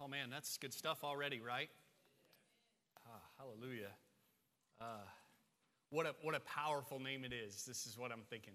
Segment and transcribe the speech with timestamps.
[0.00, 1.70] Oh man, that's good stuff already, right?
[3.06, 3.92] Ah, hallelujah.
[4.78, 4.84] Uh,
[5.88, 7.64] what, a, what a powerful name it is.
[7.64, 8.52] This is what I'm thinking.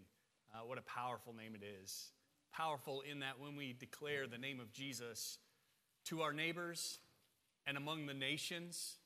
[0.53, 2.11] Uh, what a powerful name it is.
[2.53, 5.39] Powerful in that when we declare the name of Jesus
[6.05, 6.99] to our neighbors
[7.65, 8.97] and among the nations,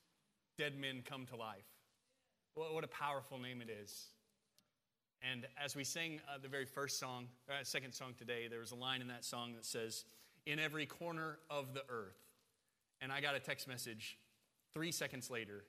[0.58, 1.64] dead men come to life.
[2.54, 4.08] What, what a powerful name it is.
[5.22, 8.72] And as we sang uh, the very first song, uh, second song today, there was
[8.72, 10.04] a line in that song that says,
[10.44, 12.25] In every corner of the earth.
[13.00, 14.18] And I got a text message
[14.72, 15.64] three seconds later,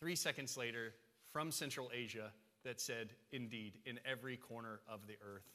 [0.00, 0.94] three seconds later
[1.32, 2.32] from Central Asia
[2.64, 5.48] that said, Indeed, in every corner of the earth.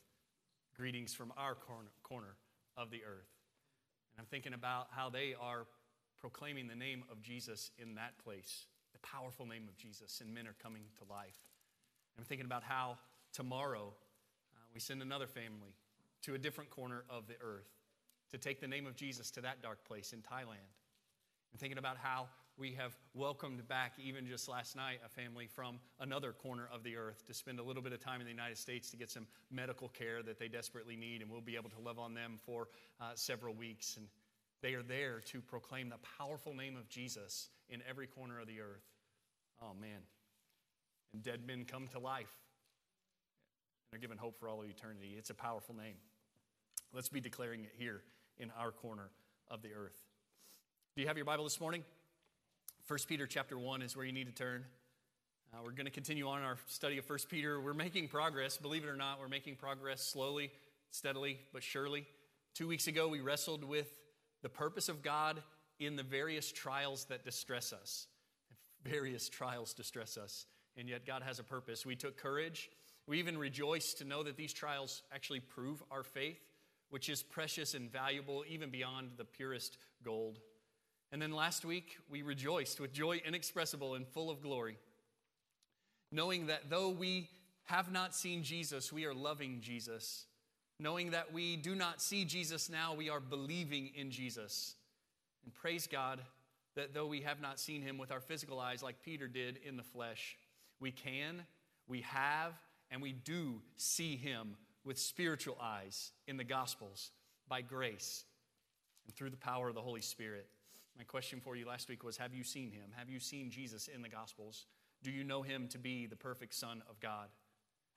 [0.76, 2.36] Greetings from our corner, corner
[2.76, 3.30] of the earth.
[4.14, 5.66] And I'm thinking about how they are
[6.20, 10.48] proclaiming the name of Jesus in that place, the powerful name of Jesus, and men
[10.48, 11.38] are coming to life.
[12.18, 12.98] I'm thinking about how
[13.34, 13.94] tomorrow
[14.56, 15.76] uh, we send another family
[16.24, 17.77] to a different corner of the earth
[18.32, 20.68] to take the name of Jesus to that dark place in Thailand.
[21.54, 25.80] I'm thinking about how we have welcomed back, even just last night, a family from
[26.00, 28.58] another corner of the earth to spend a little bit of time in the United
[28.58, 31.80] States to get some medical care that they desperately need, and we'll be able to
[31.80, 32.68] love on them for
[33.00, 33.98] uh, several weeks.
[33.98, 34.08] And
[34.62, 38.60] they are there to proclaim the powerful name of Jesus in every corner of the
[38.60, 38.86] earth.
[39.62, 40.02] Oh, man.
[41.14, 42.34] And dead men come to life.
[43.84, 45.16] And they're given hope for all of eternity.
[45.16, 45.96] It's a powerful name.
[46.92, 48.02] Let's be declaring it here
[48.40, 49.10] in our corner
[49.50, 49.98] of the earth.
[50.96, 51.84] Do you have your Bible this morning?
[52.88, 54.64] 1 Peter chapter 1 is where you need to turn.
[55.54, 57.62] Uh, we're going to continue on our study of 1 Peter.
[57.62, 60.52] We're making progress, believe it or not, we're making progress slowly,
[60.92, 62.06] steadily, but surely.
[62.54, 64.00] Two weeks ago, we wrestled with
[64.42, 65.42] the purpose of God
[65.80, 68.08] in the various trials that distress us.
[68.84, 70.46] Various trials distress us,
[70.78, 71.86] and yet God has a purpose.
[71.86, 72.70] We took courage.
[73.06, 76.42] We even rejoiced to know that these trials actually prove our faith,
[76.90, 80.40] which is precious and valuable even beyond the purest gold.
[81.12, 84.78] And then last week, we rejoiced with joy inexpressible and full of glory,
[86.12, 87.30] knowing that though we
[87.64, 90.26] have not seen Jesus, we are loving Jesus
[90.80, 94.76] knowing that we do not see Jesus now, we are believing in Jesus.
[95.44, 96.22] And praise God
[96.76, 99.78] that though we have not seen him with our physical eyes like Peter did in
[99.78, 100.38] the flesh,
[100.80, 101.44] we can,
[101.88, 102.54] we have,
[102.92, 104.56] and we do see him
[104.88, 107.12] with spiritual eyes in the Gospels
[107.50, 108.24] by grace
[109.06, 110.48] and through the power of the Holy Spirit.
[110.98, 112.90] My question for you last week was Have you seen him?
[112.96, 114.66] Have you seen Jesus in the Gospels?
[115.04, 117.28] Do you know him to be the perfect Son of God?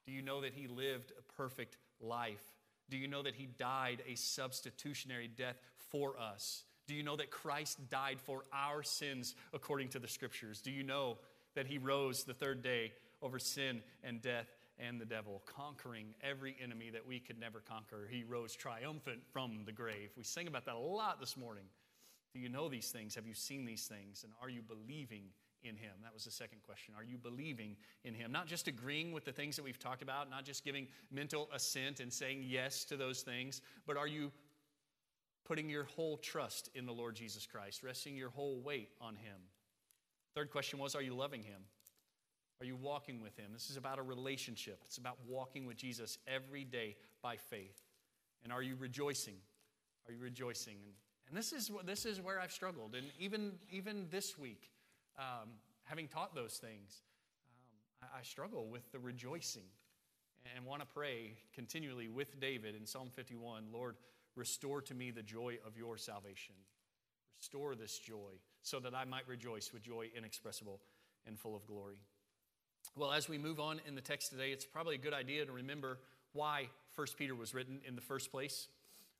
[0.04, 2.42] Do you know that he lived a perfect life?
[2.90, 5.56] Do you know that he died a substitutionary death
[5.90, 6.64] for us?
[6.88, 10.60] Do you know that Christ died for our sins according to the scriptures?
[10.60, 11.18] Do you know
[11.54, 14.48] that he rose the third day over sin and death
[14.80, 18.08] and the devil, conquering every enemy that we could never conquer?
[18.10, 20.10] He rose triumphant from the grave.
[20.16, 21.64] We sing about that a lot this morning.
[22.32, 23.14] Do you know these things?
[23.14, 24.24] Have you seen these things?
[24.24, 25.24] And are you believing
[25.62, 25.92] in him?
[26.02, 26.94] That was the second question.
[26.96, 28.32] Are you believing in him?
[28.32, 32.00] Not just agreeing with the things that we've talked about, not just giving mental assent
[32.00, 34.32] and saying yes to those things, but are you
[35.44, 39.36] putting your whole trust in the Lord Jesus Christ, resting your whole weight on him?
[40.34, 41.62] Third question was Are you loving him?
[42.60, 43.46] Are you walking with him?
[43.52, 44.80] This is about a relationship.
[44.84, 47.80] It's about walking with Jesus every day by faith.
[48.44, 49.36] And are you rejoicing?
[50.06, 50.76] Are you rejoicing?
[50.84, 50.92] And,
[51.28, 52.94] and this is this is where I've struggled.
[52.94, 54.70] And even even this week,
[55.18, 55.48] um,
[55.84, 57.02] having taught those things,
[58.02, 59.68] um, I, I struggle with the rejoicing
[60.54, 63.96] and want to pray continually with David in Psalm 51 Lord,
[64.36, 66.54] restore to me the joy of your salvation.
[67.38, 70.80] Restore this joy so that I might rejoice with joy inexpressible
[71.26, 71.96] and full of glory.
[72.96, 75.52] Well, as we move on in the text today, it's probably a good idea to
[75.52, 75.98] remember
[76.32, 78.66] why 1 Peter was written in the first place.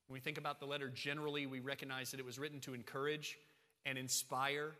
[0.07, 3.37] When we think about the letter generally, we recognize that it was written to encourage
[3.85, 4.73] and inspire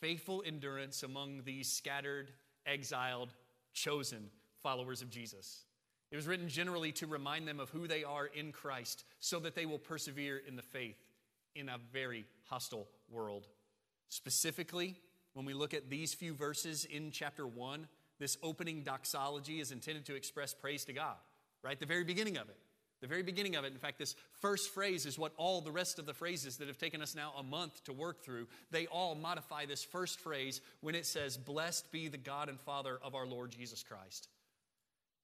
[0.00, 2.30] faithful endurance among these scattered,
[2.66, 3.30] exiled,
[3.72, 4.30] chosen
[4.62, 5.64] followers of Jesus.
[6.12, 9.56] It was written generally to remind them of who they are in Christ so that
[9.56, 11.02] they will persevere in the faith
[11.56, 13.48] in a very hostile world.
[14.08, 14.94] Specifically,
[15.32, 20.06] when we look at these few verses in chapter 1, this opening doxology is intended
[20.06, 21.16] to express praise to God,
[21.62, 21.78] right?
[21.78, 22.56] The very beginning of it.
[23.02, 25.98] The very beginning of it, in fact, this first phrase is what all the rest
[25.98, 29.14] of the phrases that have taken us now a month to work through, they all
[29.14, 33.26] modify this first phrase when it says, Blessed be the God and Father of our
[33.26, 34.28] Lord Jesus Christ.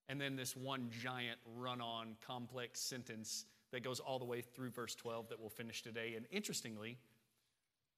[0.09, 4.71] And then this one giant run on complex sentence that goes all the way through
[4.71, 6.13] verse 12 that we'll finish today.
[6.15, 6.99] And interestingly,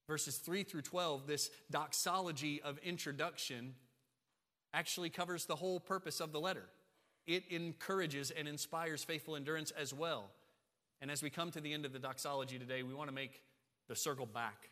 [0.07, 3.75] verses 3 through 12, this doxology of introduction
[4.75, 6.65] actually covers the whole purpose of the letter
[7.27, 10.25] it encourages and inspires faithful endurance as well.
[11.01, 13.41] And as we come to the end of the doxology today, we want to make
[13.87, 14.69] the circle back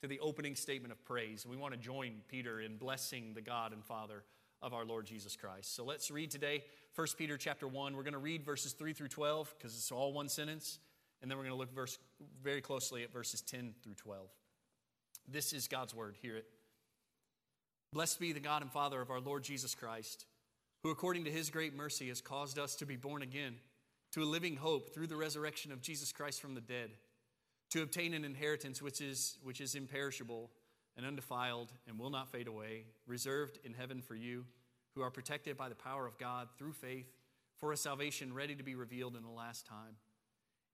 [0.00, 1.46] to the opening statement of praise.
[1.46, 4.24] We want to join Peter in blessing the God and Father
[4.62, 5.74] of our Lord Jesus Christ.
[5.74, 6.64] So let's read today
[6.94, 7.94] 1 Peter chapter 1.
[7.94, 10.78] We're going to read verses 3 through 12 because it's all one sentence.
[11.22, 11.98] And then we're going to look verse,
[12.42, 14.26] very closely at verses 10 through 12.
[15.28, 16.16] This is God's word.
[16.20, 16.46] Hear it.
[17.92, 20.26] Blessed be the God and Father of our Lord Jesus Christ,
[20.84, 23.56] who according to his great mercy has caused us to be born again
[24.12, 26.90] to a living hope through the resurrection of Jesus Christ from the dead,
[27.70, 30.50] to obtain an inheritance which is, which is imperishable
[30.96, 34.44] and undefiled and will not fade away, reserved in heaven for you,
[34.94, 37.12] who are protected by the power of God through faith
[37.58, 39.96] for a salvation ready to be revealed in the last time.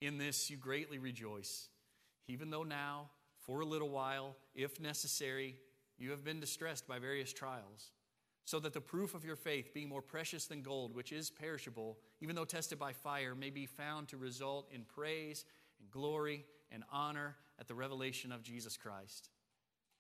[0.03, 1.69] In this you greatly rejoice,
[2.29, 3.11] even though now,
[3.41, 5.57] for a little while, if necessary,
[5.99, 7.93] you have been distressed by various trials,
[8.45, 11.99] so that the proof of your faith, being more precious than gold, which is perishable,
[12.21, 15.45] even though tested by fire, may be found to result in praise
[15.81, 19.31] and glory and honor at the revelation of Jesus Christ.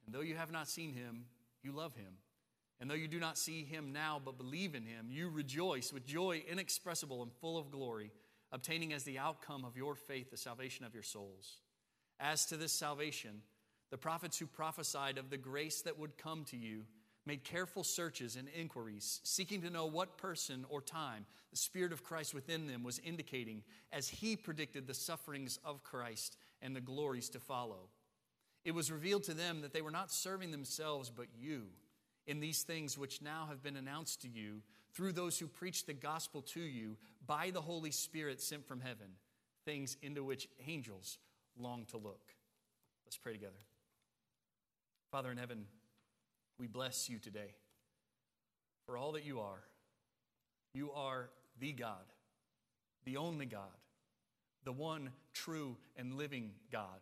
[0.04, 1.24] And though you have not seen him,
[1.62, 2.18] you love him.
[2.80, 6.06] And though you do not see him now, but believe in him, you rejoice with
[6.06, 8.12] joy inexpressible and full of glory,
[8.52, 11.60] obtaining as the outcome of your faith the salvation of your souls.
[12.20, 13.42] As to this salvation,
[13.90, 16.84] the prophets who prophesied of the grace that would come to you
[17.24, 22.04] made careful searches and inquiries, seeking to know what person or time the Spirit of
[22.04, 23.62] Christ within them was indicating
[23.92, 27.88] as he predicted the sufferings of Christ and the glories to follow.
[28.64, 31.66] It was revealed to them that they were not serving themselves, but you
[32.26, 34.62] in these things which now have been announced to you
[34.92, 36.96] through those who preach the gospel to you
[37.26, 39.08] by the Holy Spirit sent from heaven,
[39.64, 41.18] things into which angels
[41.58, 42.34] long to look.
[43.04, 43.52] Let's pray together.
[45.10, 45.66] Father in heaven,
[46.58, 47.54] we bless you today
[48.86, 49.62] for all that you are.
[50.74, 52.12] You are the God,
[53.04, 53.62] the only God,
[54.64, 57.00] the one true and living God.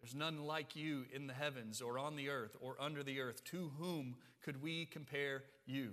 [0.00, 3.42] There's none like you in the heavens or on the earth or under the earth.
[3.44, 5.92] To whom could we compare you?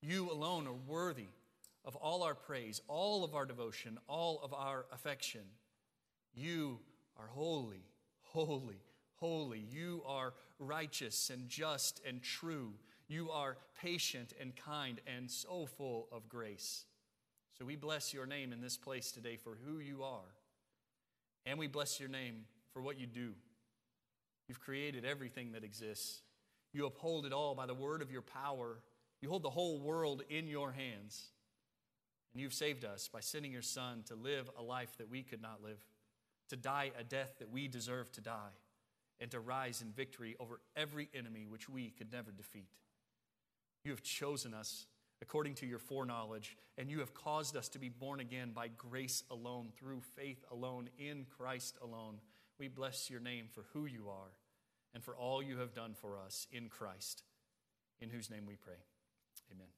[0.00, 1.28] You alone are worthy
[1.84, 5.42] of all our praise, all of our devotion, all of our affection.
[6.34, 6.78] You
[7.18, 7.84] are holy,
[8.22, 8.80] holy,
[9.16, 9.64] holy.
[9.70, 12.72] You are righteous and just and true.
[13.08, 16.84] You are patient and kind and so full of grace.
[17.58, 20.34] So we bless your name in this place today for who you are.
[21.44, 23.32] And we bless your name for what you do.
[24.48, 26.22] You've created everything that exists.
[26.72, 28.80] You uphold it all by the word of your power.
[29.22, 31.30] You hold the whole world in your hands.
[32.34, 35.40] And you've saved us by sending your Son to live a life that we could
[35.40, 35.78] not live,
[36.50, 38.52] to die a death that we deserve to die
[39.20, 42.68] and to rise in victory over every enemy which we could never defeat.
[43.84, 44.86] You have chosen us
[45.22, 49.22] according to your foreknowledge, and you have caused us to be born again by grace
[49.30, 52.18] alone, through faith alone, in Christ alone.
[52.58, 54.32] We bless your name for who you are
[54.94, 57.22] and for all you have done for us in Christ,
[58.00, 58.82] in whose name we pray.
[59.52, 59.68] Amen.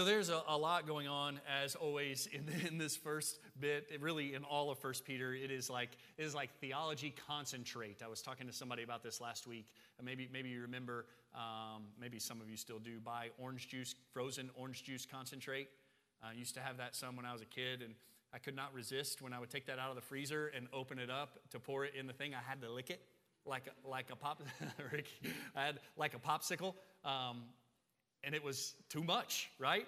[0.00, 3.86] So there's a, a, lot going on, as always, in, in this first bit.
[3.92, 8.00] It really, in all of First Peter, it is like it is like theology concentrate.
[8.02, 9.66] I was talking to somebody about this last week.
[9.98, 11.04] And maybe maybe you remember,
[11.34, 15.68] um, maybe some of you still do, buy orange juice, frozen orange juice concentrate.
[16.22, 17.92] I used to have that some when I was a kid, and
[18.32, 20.98] I could not resist when I would take that out of the freezer and open
[20.98, 22.34] it up to pour it in the thing.
[22.34, 23.02] I had to lick it
[23.44, 24.40] like a, like a pop.
[25.54, 26.74] I had like a popsicle.
[27.04, 27.42] Um,
[28.24, 29.86] and it was too much, right?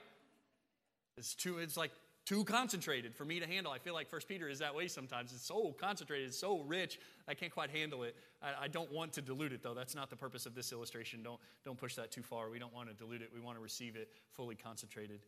[1.17, 1.91] It's too, it's like
[2.25, 3.73] too concentrated for me to handle.
[3.73, 5.33] I feel like First Peter is that way sometimes.
[5.33, 8.17] It's so concentrated, it's so rich, I can't quite handle it.
[8.41, 9.75] I, I, don't want to dilute it, though.
[9.75, 11.23] That's not the purpose of this illustration.
[11.23, 12.49] Don't, don't push that too far.
[12.49, 15.21] We don't want to dilute it, we want to receive it fully concentrated.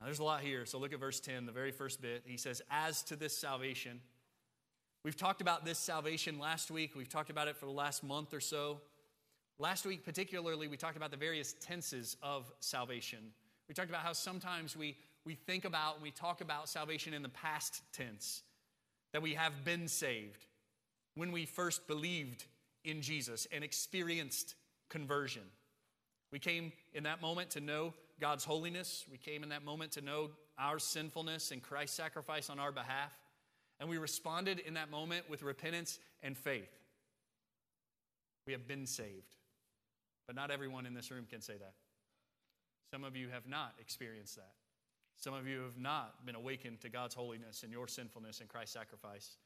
[0.00, 2.22] Now, there's a lot here, so look at verse 10, the very first bit.
[2.26, 4.00] He says, As to this salvation,
[5.04, 8.34] we've talked about this salvation last week, we've talked about it for the last month
[8.34, 8.80] or so.
[9.58, 13.20] Last week, particularly, we talked about the various tenses of salvation.
[13.68, 17.22] We talked about how sometimes we, we think about, and we talk about salvation in
[17.22, 18.42] the past tense,
[19.12, 20.46] that we have been saved
[21.14, 22.46] when we first believed
[22.84, 24.56] in Jesus and experienced
[24.88, 25.44] conversion.
[26.32, 29.04] We came in that moment to know God's holiness.
[29.10, 33.12] We came in that moment to know our sinfulness and Christ's sacrifice on our behalf.
[33.78, 36.70] And we responded in that moment with repentance and faith.
[38.46, 39.36] We have been saved.
[40.26, 41.74] But not everyone in this room can say that.
[42.90, 44.52] Some of you have not experienced that.
[45.16, 48.74] Some of you have not been awakened to God's holiness and your sinfulness and Christ's
[48.74, 49.36] sacrifice.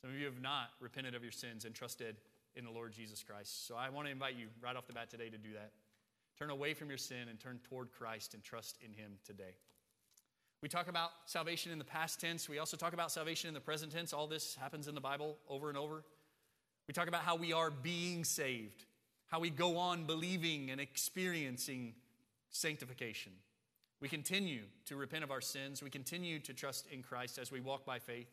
[0.00, 2.16] Some of you have not repented of your sins and trusted
[2.56, 3.66] in the Lord Jesus Christ.
[3.66, 5.72] So I want to invite you right off the bat today to do that.
[6.38, 9.56] Turn away from your sin and turn toward Christ and trust in Him today.
[10.62, 12.48] We talk about salvation in the past tense.
[12.48, 14.12] We also talk about salvation in the present tense.
[14.12, 16.04] All this happens in the Bible over and over.
[16.86, 18.84] We talk about how we are being saved,
[19.28, 21.94] how we go on believing and experiencing
[22.50, 23.32] sanctification.
[24.00, 25.82] We continue to repent of our sins.
[25.82, 28.28] We continue to trust in Christ as we walk by faith.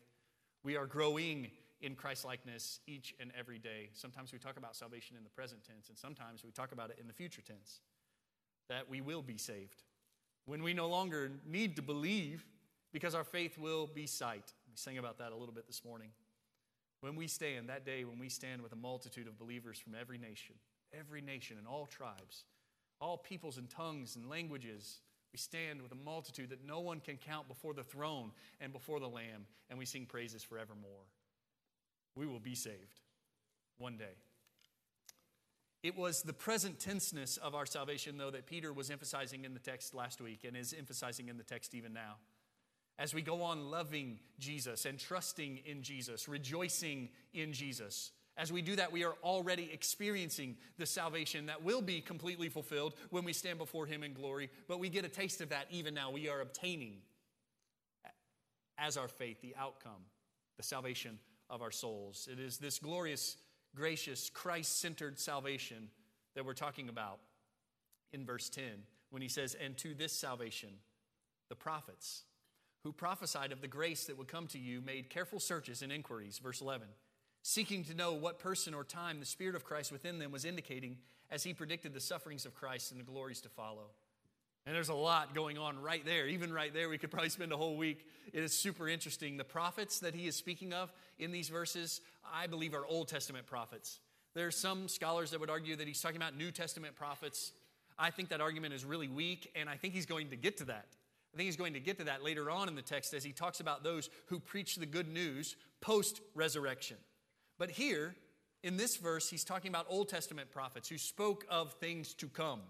[0.62, 1.50] We are growing
[1.80, 3.90] in Christ likeness each and every day.
[3.92, 6.98] Sometimes we talk about salvation in the present tense, and sometimes we talk about it
[7.00, 7.80] in the future tense
[8.68, 9.82] that we will be saved.
[10.46, 12.44] When we no longer need to believe
[12.92, 14.52] because our faith will be sight.
[14.70, 16.08] We sang about that a little bit this morning.
[17.00, 20.18] When we stand, that day when we stand with a multitude of believers from every
[20.18, 20.54] nation,
[20.92, 22.44] every nation and all tribes,
[23.00, 25.00] all peoples and tongues and languages,
[25.32, 29.00] we stand with a multitude that no one can count before the throne and before
[29.00, 31.04] the Lamb, and we sing praises forevermore.
[32.14, 33.00] We will be saved
[33.78, 34.16] one day.
[35.82, 39.60] It was the present tenseness of our salvation, though, that Peter was emphasizing in the
[39.60, 42.16] text last week and is emphasizing in the text even now.
[42.98, 48.62] As we go on loving Jesus and trusting in Jesus, rejoicing in Jesus, as we
[48.62, 53.32] do that, we are already experiencing the salvation that will be completely fulfilled when we
[53.32, 54.50] stand before Him in glory.
[54.68, 56.10] But we get a taste of that even now.
[56.10, 56.98] We are obtaining,
[58.78, 60.04] as our faith, the outcome,
[60.56, 62.28] the salvation of our souls.
[62.30, 63.36] It is this glorious
[63.76, 65.90] gracious, Christ centered salvation
[66.34, 67.20] that we're talking about
[68.12, 68.64] in verse 10
[69.10, 70.70] when he says, And to this salvation,
[71.48, 72.24] the prophets
[72.82, 76.38] who prophesied of the grace that would come to you made careful searches and inquiries.
[76.38, 76.88] Verse 11,
[77.46, 80.96] seeking to know what person or time the Spirit of Christ within them was indicating
[81.30, 83.84] as he predicted the sufferings of Christ and the glories to follow.
[84.66, 86.26] And there's a lot going on right there.
[86.26, 88.04] Even right there, we could probably spend a whole week.
[88.32, 89.36] It is super interesting.
[89.36, 92.00] The prophets that he is speaking of in these verses,
[92.34, 94.00] I believe, are Old Testament prophets.
[94.34, 97.52] There are some scholars that would argue that he's talking about New Testament prophets.
[97.96, 100.64] I think that argument is really weak, and I think he's going to get to
[100.64, 100.88] that.
[101.32, 103.30] I think he's going to get to that later on in the text as he
[103.30, 106.96] talks about those who preach the good news post resurrection.
[107.58, 108.14] But here,
[108.62, 112.60] in this verse, he's talking about Old Testament prophets who spoke of things to come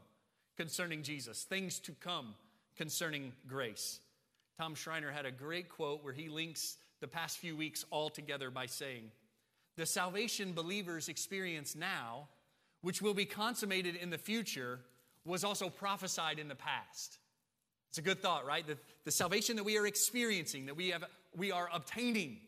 [0.57, 2.35] concerning Jesus, things to come
[2.77, 4.01] concerning grace.
[4.59, 8.51] Tom Schreiner had a great quote where he links the past few weeks all together
[8.51, 9.11] by saying,
[9.77, 12.29] The salvation believers experience now,
[12.81, 14.81] which will be consummated in the future,
[15.25, 17.19] was also prophesied in the past.
[17.91, 18.67] It's a good thought, right?
[18.67, 22.39] The, the salvation that we are experiencing, that we, have, we are obtaining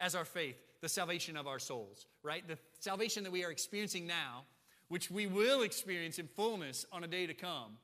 [0.00, 0.56] as our faith,
[0.86, 2.46] the salvation of our souls, right?
[2.46, 4.44] The salvation that we are experiencing now
[4.88, 7.78] which we will experience in fullness on a day to come,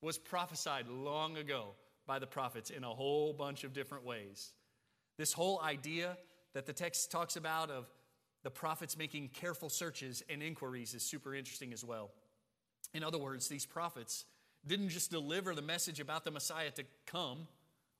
[0.00, 1.74] was prophesied long ago
[2.06, 4.52] by the prophets in a whole bunch of different ways.
[5.18, 6.16] This whole idea
[6.54, 7.90] that the text talks about of
[8.42, 12.10] the prophets making careful searches and inquiries is super interesting as well.
[12.94, 14.24] In other words, these prophets
[14.66, 17.48] didn't just deliver the message about the Messiah to come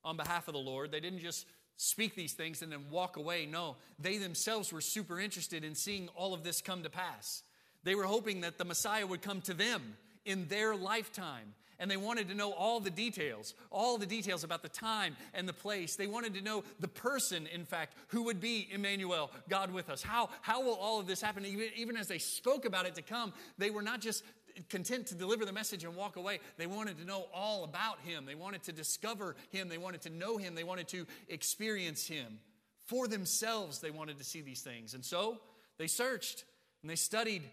[0.03, 1.45] on behalf of the Lord, they didn't just
[1.77, 3.45] speak these things and then walk away.
[3.45, 7.43] No, they themselves were super interested in seeing all of this come to pass.
[7.83, 11.53] They were hoping that the Messiah would come to them in their lifetime.
[11.79, 15.47] And they wanted to know all the details, all the details about the time and
[15.47, 15.95] the place.
[15.95, 20.01] They wanted to know the person, in fact, who would be Emmanuel, God with us.
[20.01, 21.45] How, how will all of this happen?
[21.45, 24.23] Even, even as they spoke about it to come, they were not just
[24.69, 26.39] content to deliver the message and walk away.
[26.57, 28.25] They wanted to know all about him.
[28.25, 29.69] They wanted to discover him.
[29.69, 30.55] They wanted to know him.
[30.55, 32.39] They wanted to experience him.
[32.85, 34.93] For themselves, they wanted to see these things.
[34.93, 35.37] And so
[35.77, 36.45] they searched
[36.81, 37.43] and they studied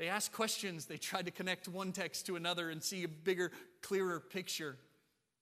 [0.00, 0.86] they asked questions.
[0.86, 3.52] They tried to connect one text to another and see a bigger,
[3.82, 4.78] clearer picture.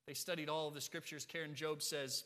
[0.08, 1.24] They studied all of the scriptures.
[1.24, 2.24] Karen Jobes says,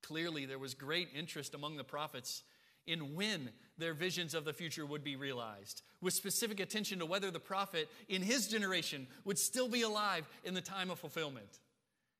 [0.00, 2.44] clearly there was great interest among the prophets
[2.86, 7.30] in when their visions of the future would be realized, with specific attention to whether
[7.30, 11.60] the prophet in his generation would still be alive in the time of fulfillment.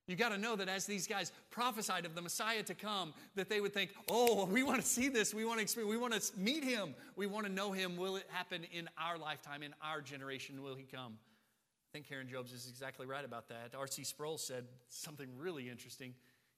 [0.06, 3.48] You got to know that as these guys prophesied of the Messiah to come, that
[3.48, 5.32] they would think, oh, we want to see this.
[5.32, 6.96] We want to experience, we want to meet him.
[7.14, 7.96] We want to know him.
[7.96, 10.64] Will it happen in our lifetime, in our generation?
[10.64, 11.12] Will he come?
[11.12, 13.74] I think Karen Jobes is exactly right about that.
[13.78, 14.02] R.C.
[14.02, 16.14] Sproul said something really interesting.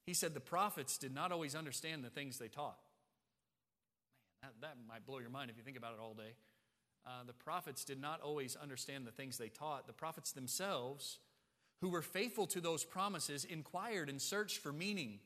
[0.06, 2.78] He said the prophets did not always understand the things they taught.
[4.42, 6.34] That, that might blow your mind if you think about it all day.
[7.06, 9.86] Uh, the prophets did not always understand the things they taught.
[9.86, 11.18] The prophets themselves
[11.80, 15.18] who were faithful to those promises inquired and searched for meaning,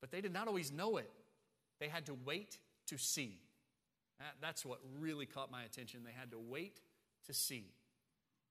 [0.00, 1.10] but they did not always know it.
[1.80, 2.58] They had to wait
[2.88, 3.40] to see.
[4.40, 6.00] that's what really caught my attention.
[6.04, 6.80] They had to wait
[7.26, 7.72] to see.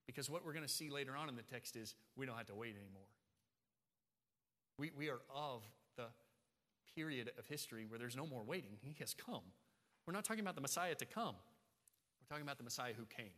[0.06, 2.46] Because what we're going to see later on in the text is we don't have
[2.46, 3.08] to wait anymore.
[4.78, 5.62] We, we are of
[5.96, 6.06] the
[6.94, 8.70] period of history where there's no more waiting.
[8.80, 9.42] He has come.
[10.06, 11.34] We're not talking about the Messiah to come,
[12.20, 13.34] we're talking about the Messiah who came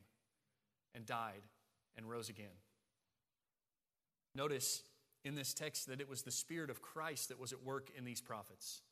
[0.94, 1.42] and died
[1.96, 2.46] and rose again.
[4.34, 4.82] Notice
[5.24, 8.04] in this text that it was the Spirit of Christ that was at work in
[8.04, 8.82] these prophets.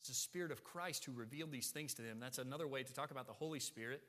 [0.00, 2.18] It's the Spirit of Christ who revealed these things to them.
[2.20, 4.02] That's another way to talk about the Holy Spirit.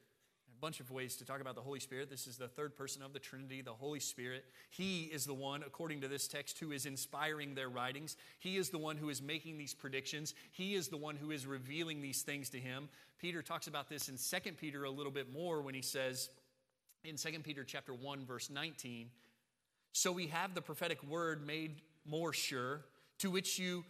[0.62, 2.12] Bunch of ways to talk about the Holy Spirit.
[2.12, 4.46] This is the third person of the Trinity, the Holy Spirit.
[4.70, 8.16] He is the one, according to this text, who is inspiring their writings.
[8.38, 10.36] He is the one who is making these predictions.
[10.52, 12.90] He is the one who is revealing these things to him.
[13.20, 16.30] Peter talks about this in 2 Peter a little bit more when he says
[17.04, 19.10] in 2 Peter chapter 1 verse 19,
[19.94, 22.82] so we have the prophetic word made more sure,
[23.18, 23.84] to which you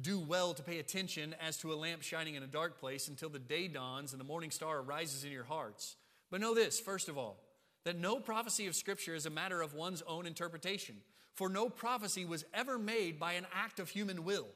[0.00, 3.28] do well to pay attention as to a lamp shining in a dark place until
[3.28, 5.96] the day dawns and the morning star arises in your hearts.
[6.30, 7.36] But know this, first of all,
[7.84, 10.96] that no prophecy of Scripture is a matter of one's own interpretation.
[11.34, 14.46] For no prophecy was ever made by an act of human will,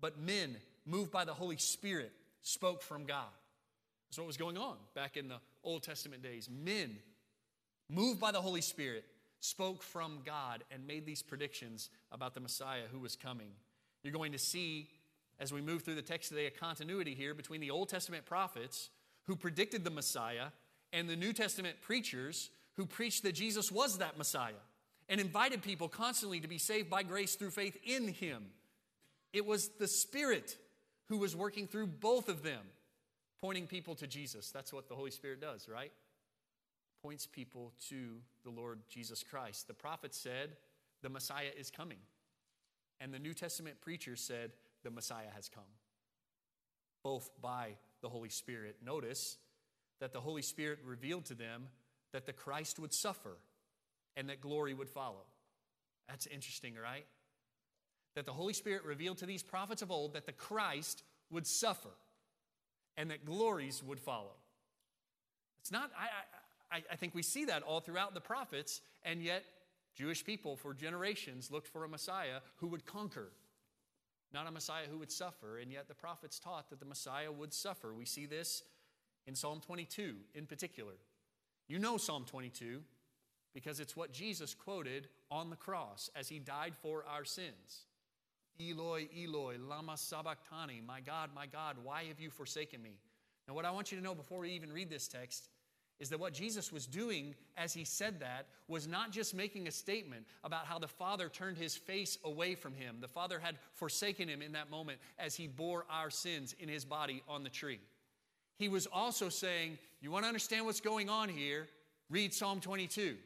[0.00, 3.28] but men, moved by the Holy Spirit, spoke from God.
[4.08, 6.48] That's what was going on back in the Old Testament days.
[6.50, 6.96] Men,
[7.90, 9.04] moved by the Holy Spirit,
[9.40, 13.50] spoke from God and made these predictions about the Messiah who was coming.
[14.06, 14.88] You're going to see,
[15.40, 18.90] as we move through the text today, a continuity here between the Old Testament prophets
[19.24, 20.46] who predicted the Messiah
[20.92, 24.62] and the New Testament preachers who preached that Jesus was that Messiah
[25.08, 28.46] and invited people constantly to be saved by grace through faith in him.
[29.32, 30.56] It was the Spirit
[31.06, 32.62] who was working through both of them,
[33.40, 34.52] pointing people to Jesus.
[34.52, 35.90] That's what the Holy Spirit does, right?
[37.02, 39.66] Points people to the Lord Jesus Christ.
[39.66, 40.50] The prophet said,
[41.02, 41.98] The Messiah is coming.
[43.00, 45.64] And the New Testament preacher said, The Messiah has come.
[47.02, 48.76] Both by the Holy Spirit.
[48.84, 49.36] Notice
[50.00, 51.68] that the Holy Spirit revealed to them
[52.12, 53.36] that the Christ would suffer
[54.16, 55.24] and that glory would follow.
[56.08, 57.04] That's interesting, right?
[58.14, 61.90] That the Holy Spirit revealed to these prophets of old that the Christ would suffer
[62.96, 64.32] and that glories would follow.
[65.60, 69.44] It's not, I, I, I think we see that all throughout the prophets, and yet
[69.96, 73.32] Jewish people for generations looked for a Messiah who would conquer,
[74.32, 75.58] not a Messiah who would suffer.
[75.58, 77.94] And yet the prophets taught that the Messiah would suffer.
[77.94, 78.62] We see this
[79.26, 80.92] in Psalm 22 in particular.
[81.66, 82.82] You know Psalm 22
[83.54, 87.86] because it's what Jesus quoted on the cross as he died for our sins.
[88.60, 92.98] Eloi, Eloi, lama sabachthani, my God, my God, why have you forsaken me?
[93.48, 95.48] Now, what I want you to know before we even read this text
[95.98, 99.70] is that what Jesus was doing as he said that was not just making a
[99.70, 102.96] statement about how the Father turned his face away from him.
[103.00, 106.84] The Father had forsaken him in that moment as he bore our sins in his
[106.84, 107.80] body on the tree.
[108.58, 111.66] He was also saying, You want to understand what's going on here?
[112.10, 113.16] Read Psalm 22.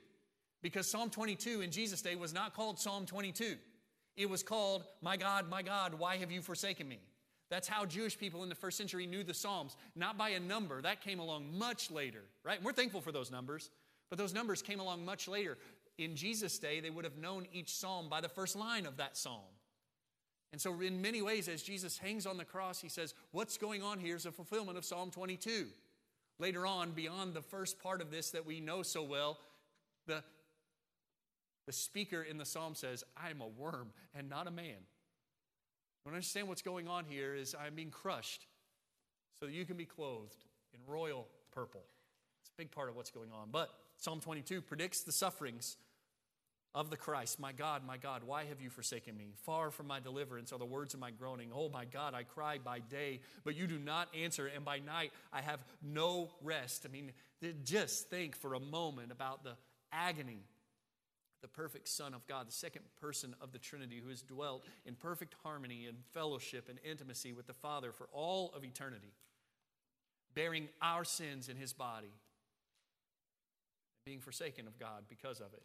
[0.63, 3.57] Because Psalm 22 in Jesus' day was not called Psalm 22.
[4.17, 6.99] It was called, My God, my God, why have you forsaken me?
[7.51, 10.81] That's how Jewish people in the first century knew the Psalms, not by a number.
[10.81, 12.57] That came along much later, right?
[12.57, 13.71] And we're thankful for those numbers,
[14.09, 15.59] but those numbers came along much later.
[15.99, 19.17] In Jesus' day, they would have known each psalm by the first line of that
[19.17, 19.41] psalm.
[20.53, 23.83] And so, in many ways, as Jesus hangs on the cross, he says, What's going
[23.83, 25.67] on here is a fulfillment of Psalm 22.
[26.39, 29.39] Later on, beyond the first part of this that we know so well,
[30.07, 30.25] the,
[31.67, 34.79] the speaker in the psalm says, I am a worm and not a man.
[36.05, 38.47] You understand what's going on here is I'm being crushed
[39.39, 41.83] so that you can be clothed in royal purple.
[42.43, 43.49] It's a big part of what's going on.
[43.51, 45.77] But Psalm 22 predicts the sufferings
[46.75, 47.41] of the Christ.
[47.41, 49.33] My God, my God, why have you forsaken me?
[49.45, 51.51] Far from my deliverance are the words of my groaning.
[51.55, 55.13] Oh, my God, I cry by day, but you do not answer, and by night
[55.33, 56.87] I have no rest.
[56.89, 57.13] I mean,
[57.65, 59.57] just think for a moment about the
[59.93, 60.45] agony
[61.43, 64.95] the perfect Son of God, the second person of the Trinity, who has dwelt in
[64.95, 69.15] perfect harmony and fellowship and intimacy with the Father for all of eternity,
[70.35, 72.13] bearing our sins in his body,
[74.05, 75.63] being forsaken of God because of it.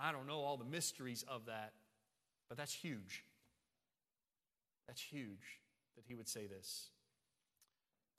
[0.00, 1.72] I don't know all the mysteries of that,
[2.48, 3.24] but that's huge.
[4.86, 5.60] That's huge
[5.96, 6.88] that he would say this.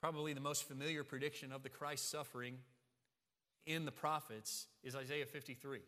[0.00, 2.58] Probably the most familiar prediction of the Christ suffering
[3.66, 5.80] in the prophets is Isaiah 53.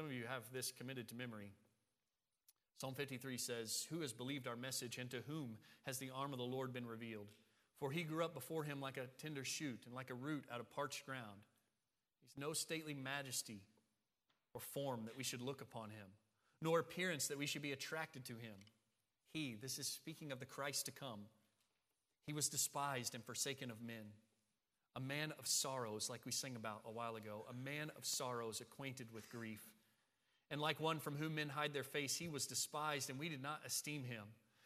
[0.00, 1.52] Some of you have this committed to memory.
[2.80, 6.38] Psalm 53 says, Who has believed our message, and to whom has the arm of
[6.38, 7.26] the Lord been revealed?
[7.78, 10.58] For he grew up before him like a tender shoot and like a root out
[10.58, 11.44] of parched ground.
[12.22, 13.60] He's no stately majesty
[14.54, 16.06] or form that we should look upon him,
[16.62, 18.56] nor appearance that we should be attracted to him.
[19.34, 21.26] He, this is speaking of the Christ to come,
[22.26, 24.14] he was despised and forsaken of men,
[24.96, 28.62] a man of sorrows, like we sang about a while ago, a man of sorrows,
[28.62, 29.60] acquainted with grief.
[30.50, 33.42] And like one from whom men hide their face, he was despised, and we did
[33.42, 34.24] not esteem him.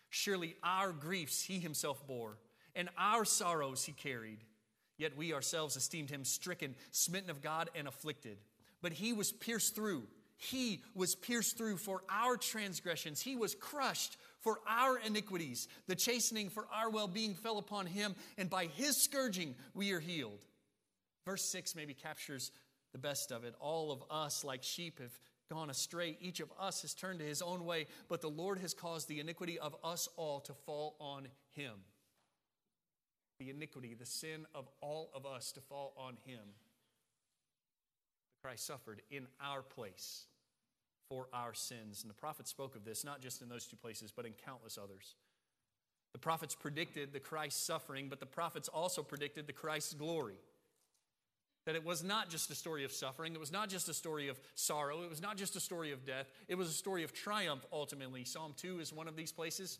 [0.08, 2.38] Surely our griefs he himself bore,
[2.74, 4.38] and our sorrows he carried.
[4.96, 8.38] Yet we ourselves esteemed him stricken, smitten of God, and afflicted.
[8.80, 10.04] But he was pierced through
[10.36, 13.20] He was pierced through for our transgressions.
[13.20, 15.68] He was crushed for our iniquities.
[15.86, 20.00] The chastening for our well being fell upon him, and by his scourging we are
[20.00, 20.40] healed.
[21.24, 22.50] Verse 6 maybe captures
[22.92, 23.54] the best of it.
[23.60, 25.18] All of us, like sheep, have
[25.50, 26.16] gone astray.
[26.20, 29.20] Each of us has turned to his own way, but the Lord has caused the
[29.20, 31.74] iniquity of us all to fall on him.
[33.38, 36.40] The iniquity, the sin of all of us to fall on him.
[38.42, 40.26] Christ suffered in our place
[41.08, 42.02] for our sins.
[42.02, 44.78] And the prophets spoke of this, not just in those two places, but in countless
[44.82, 45.14] others.
[46.12, 50.38] The prophets predicted the Christ suffering, but the prophets also predicted the Christ's glory.
[51.66, 54.28] That it was not just a story of suffering, it was not just a story
[54.28, 57.12] of sorrow, it was not just a story of death, it was a story of
[57.12, 58.24] triumph ultimately.
[58.24, 59.78] Psalm 2 is one of these places.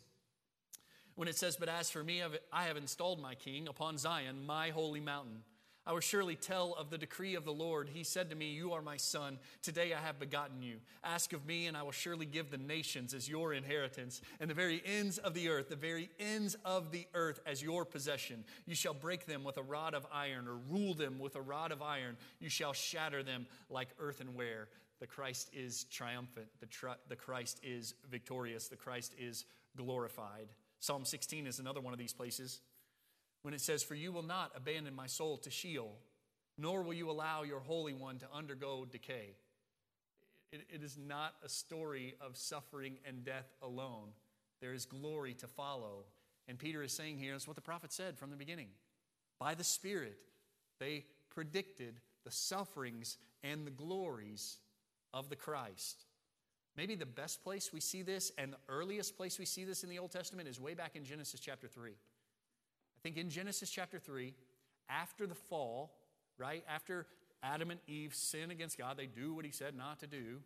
[1.15, 2.21] When it says, But as for me,
[2.51, 5.43] I have installed my king upon Zion, my holy mountain.
[5.87, 7.89] I will surely tell of the decree of the Lord.
[7.93, 9.37] He said to me, You are my son.
[9.61, 10.77] Today I have begotten you.
[11.03, 14.55] Ask of me, and I will surely give the nations as your inheritance, and the
[14.55, 18.43] very ends of the earth, the very ends of the earth as your possession.
[18.65, 21.71] You shall break them with a rod of iron, or rule them with a rod
[21.71, 22.17] of iron.
[22.39, 24.69] You shall shatter them like earthenware.
[24.99, 26.47] The Christ is triumphant.
[26.61, 28.69] The, tr- the Christ is victorious.
[28.69, 29.45] The Christ is
[29.77, 30.47] glorified.
[30.79, 32.61] Psalm 16 is another one of these places
[33.45, 35.99] when it says, For you will not abandon my soul to Sheol,
[36.57, 39.35] nor will you allow your Holy One to undergo decay.
[40.51, 44.07] it, it is not a story of suffering and death alone.
[44.61, 46.05] There is glory to follow.
[46.47, 48.69] And Peter is saying here, it's what the prophet said from the beginning.
[49.37, 50.17] By the Spirit,
[50.79, 54.57] they predicted the sufferings and the glories
[55.13, 56.05] of the Christ.
[56.75, 59.89] Maybe the best place we see this and the earliest place we see this in
[59.91, 61.91] the Old Testament is way back in Genesis chapter 3
[63.05, 64.33] think in Genesis chapter 3,
[64.89, 65.93] after the fall,
[66.39, 66.63] right?
[66.67, 67.05] After
[67.43, 70.39] Adam and Eve sin against God, they do what he said not to do,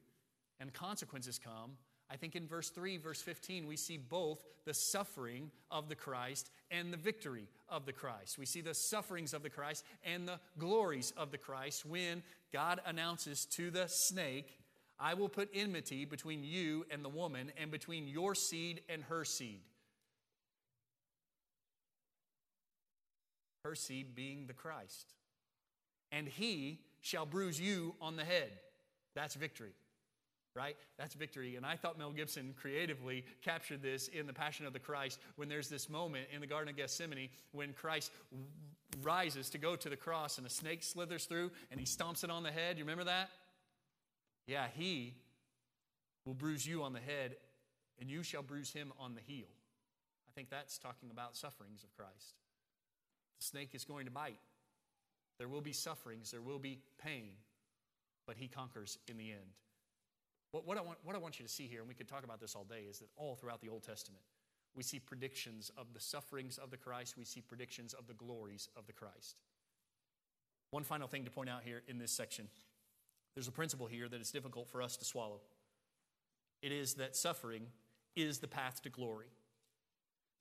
[0.60, 1.78] and consequences come.
[2.12, 6.52] I think in verse 3, verse 15, we see both the suffering of the Christ
[6.70, 8.38] and the victory of the Christ.
[8.38, 12.82] We see the sufferings of the Christ and the glories of the Christ when God
[12.86, 14.60] announces to the snake,
[15.00, 19.24] I will put enmity between you and the woman, and between your seed and her
[19.24, 19.62] seed.
[23.64, 25.14] Her seed being the Christ.
[26.12, 28.52] And he shall bruise you on the head.
[29.16, 29.74] That's victory,
[30.56, 30.76] right?
[30.98, 31.56] That's victory.
[31.56, 35.50] And I thought Mel Gibson creatively captured this in The Passion of the Christ when
[35.50, 38.12] there's this moment in the Garden of Gethsemane when Christ
[39.02, 42.32] rises to go to the cross and a snake slithers through and he stomps it
[42.32, 42.78] on the head.
[42.78, 43.30] You remember that?
[44.48, 45.16] Yeah, he
[46.26, 47.36] will bruise you on the head
[48.00, 49.48] and you shall bruise him on the heel.
[50.28, 52.36] I think that's talking about sufferings of Christ.
[53.40, 54.40] The snake is going to bite.
[55.38, 57.32] There will be sufferings, there will be pain,
[58.28, 59.56] but he conquers in the end.
[60.52, 62.24] What, what, I want, what I want you to see here, and we could talk
[62.24, 64.24] about this all day, is that all throughout the Old Testament,
[64.76, 68.68] we see predictions of the sufferings of the Christ, we see predictions of the glories
[68.76, 69.38] of the Christ.
[70.72, 72.48] One final thing to point out here in this section
[73.36, 75.40] there's a principle here that is difficult for us to swallow.
[76.62, 77.68] It is that suffering
[78.16, 79.28] is the path to glory.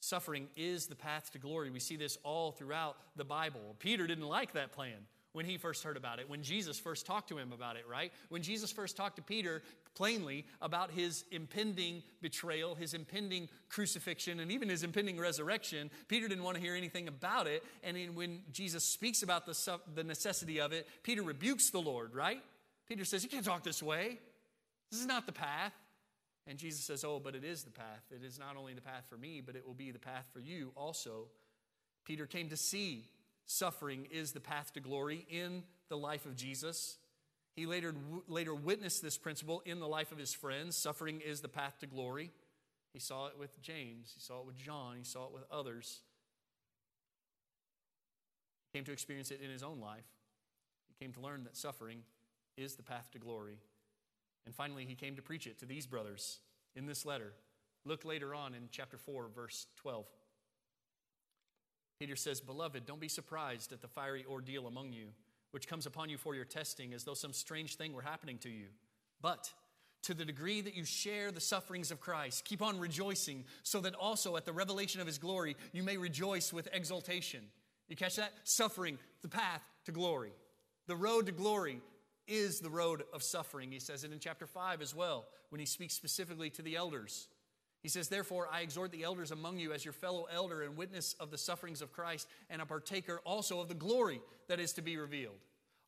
[0.01, 1.71] Suffering is the path to glory.
[1.71, 3.77] We see this all throughout the Bible.
[3.79, 7.29] Peter didn't like that plan when he first heard about it, when Jesus first talked
[7.29, 8.13] to him about it, right?
[8.29, 9.63] When Jesus first talked to Peter
[9.95, 16.45] plainly about his impending betrayal, his impending crucifixion, and even his impending resurrection, Peter didn't
[16.45, 17.63] want to hear anything about it.
[17.85, 22.43] And when Jesus speaks about the, the necessity of it, Peter rebukes the Lord, right?
[22.89, 24.19] Peter says, You can't talk this way.
[24.91, 25.73] This is not the path.
[26.49, 28.03] And Jesus says, Oh, but it is the path.
[28.11, 30.41] It is not only the path for me, but it will be the path for
[30.41, 31.27] you also.
[32.07, 33.05] Peter came to see
[33.45, 36.97] suffering is the path to glory in the life of Jesus.
[37.55, 37.95] He later,
[38.29, 40.75] later witnessed this principle in the life of his friends.
[40.75, 42.31] Suffering is the path to glory.
[42.95, 46.01] He saw it with James, he saw it with John, he saw it with others.
[48.73, 50.07] He came to experience it in his own life.
[50.89, 52.01] He came to learn that suffering
[52.57, 53.59] is the path to glory.
[54.49, 56.39] And finally, he came to preach it to these brothers
[56.75, 57.35] in this letter.
[57.85, 60.07] Look later on in chapter 4, verse 12.
[62.01, 65.09] Peter says, Beloved, don't be surprised at the fiery ordeal among you,
[65.51, 68.49] which comes upon you for your testing, as though some strange thing were happening to
[68.49, 68.69] you.
[69.21, 69.53] But
[70.05, 73.95] to the degree that you share the sufferings of Christ, keep on rejoicing, so that
[73.97, 77.43] also at the revelation of his glory you may rejoice with exultation.
[77.87, 78.33] You catch that?
[78.45, 80.33] Suffering, the path to glory.
[80.87, 81.83] The road to glory
[82.29, 83.73] is the road of suffering.
[83.73, 87.29] He says it in chapter 5 as well, when he speaks specifically to the elders.
[87.83, 91.15] He says, Therefore, I exhort the elders among you as your fellow elder and witness
[91.21, 94.83] of the sufferings of Christ, and a partaker also of the glory that is to
[94.83, 95.39] be revealed.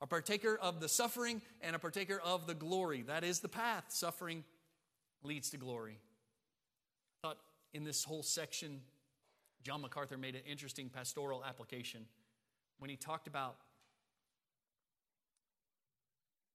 [0.01, 3.03] A partaker of the suffering and a partaker of the glory.
[3.03, 3.85] That is the path.
[3.89, 4.45] Suffering
[5.23, 5.99] leads to glory.
[7.23, 7.39] I thought
[7.75, 8.81] in this whole section,
[9.63, 12.07] John MacArthur made an interesting pastoral application
[12.79, 13.57] when he talked about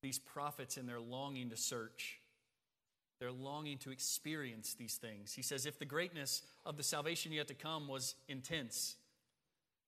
[0.06, 2.20] these prophets and their longing to search.
[3.20, 5.34] They're longing to experience these things.
[5.34, 8.98] He says, if the greatness of the salvation yet to come was intense,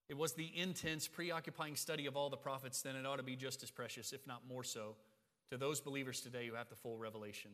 [0.09, 3.35] it was the intense, preoccupying study of all the prophets, then it ought to be
[3.35, 4.95] just as precious, if not more so,
[5.51, 7.51] to those believers today who have the full revelation.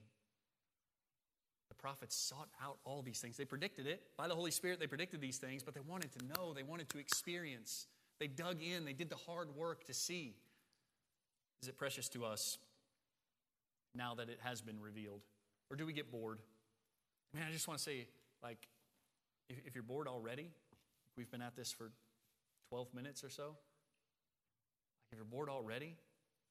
[1.68, 3.36] The prophets sought out all these things.
[3.36, 4.04] They predicted it.
[4.16, 6.88] By the Holy Spirit, they predicted these things, but they wanted to know, they wanted
[6.92, 7.88] to experience.
[8.22, 10.38] They dug in, they did the hard work to see.
[11.64, 12.58] Is it precious to us
[13.96, 15.22] now that it has been revealed?
[15.72, 16.40] Or do we get bored?
[17.34, 18.08] I mean, I just want to say,
[18.44, 18.68] like,
[19.48, 20.52] if, if you're bored already,
[21.16, 21.90] we've been at this for
[22.68, 23.44] 12 minutes or so.
[23.46, 25.96] Like, if you're bored already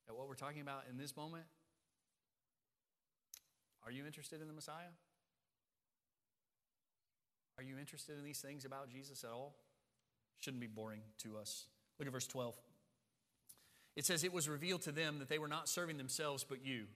[0.09, 1.44] at what we're talking about in this moment,
[3.85, 4.94] are you interested in the Messiah?
[7.59, 9.57] Are you interested in these things about Jesus at all?
[10.38, 11.66] Shouldn't be boring to us.
[11.98, 12.57] Look at verse 12.
[13.96, 16.87] It says, It was revealed to them that they were not serving themselves, but you.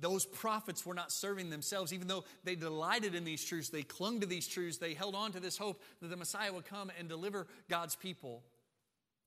[0.00, 3.68] Those prophets were not serving themselves, even though they delighted in these truths.
[3.68, 4.78] They clung to these truths.
[4.78, 8.42] They held on to this hope that the Messiah would come and deliver God's people.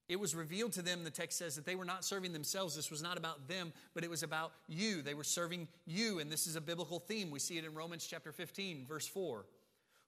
[0.08, 2.76] It was revealed to them, the text says, that they were not serving themselves.
[2.76, 5.02] This was not about them, but it was about you.
[5.02, 6.20] They were serving you.
[6.20, 7.32] And this is a biblical theme.
[7.32, 9.46] We see it in Romans chapter 15, verse 4.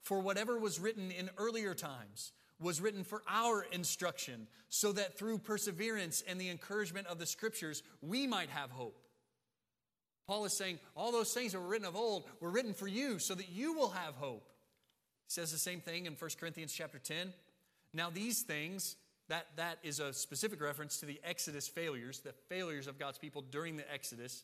[0.02, 5.38] For whatever was written in earlier times, was written for our instruction, so that through
[5.38, 8.98] perseverance and the encouragement of the scriptures, we might have hope.
[10.26, 13.20] Paul is saying all those things that were written of old were written for you
[13.20, 14.50] so that you will have hope.
[15.28, 17.34] He says the same thing in 1 Corinthians chapter 10.
[17.94, 18.96] Now, these things,
[19.28, 23.42] that, that is a specific reference to the Exodus failures, the failures of God's people
[23.42, 24.44] during the Exodus.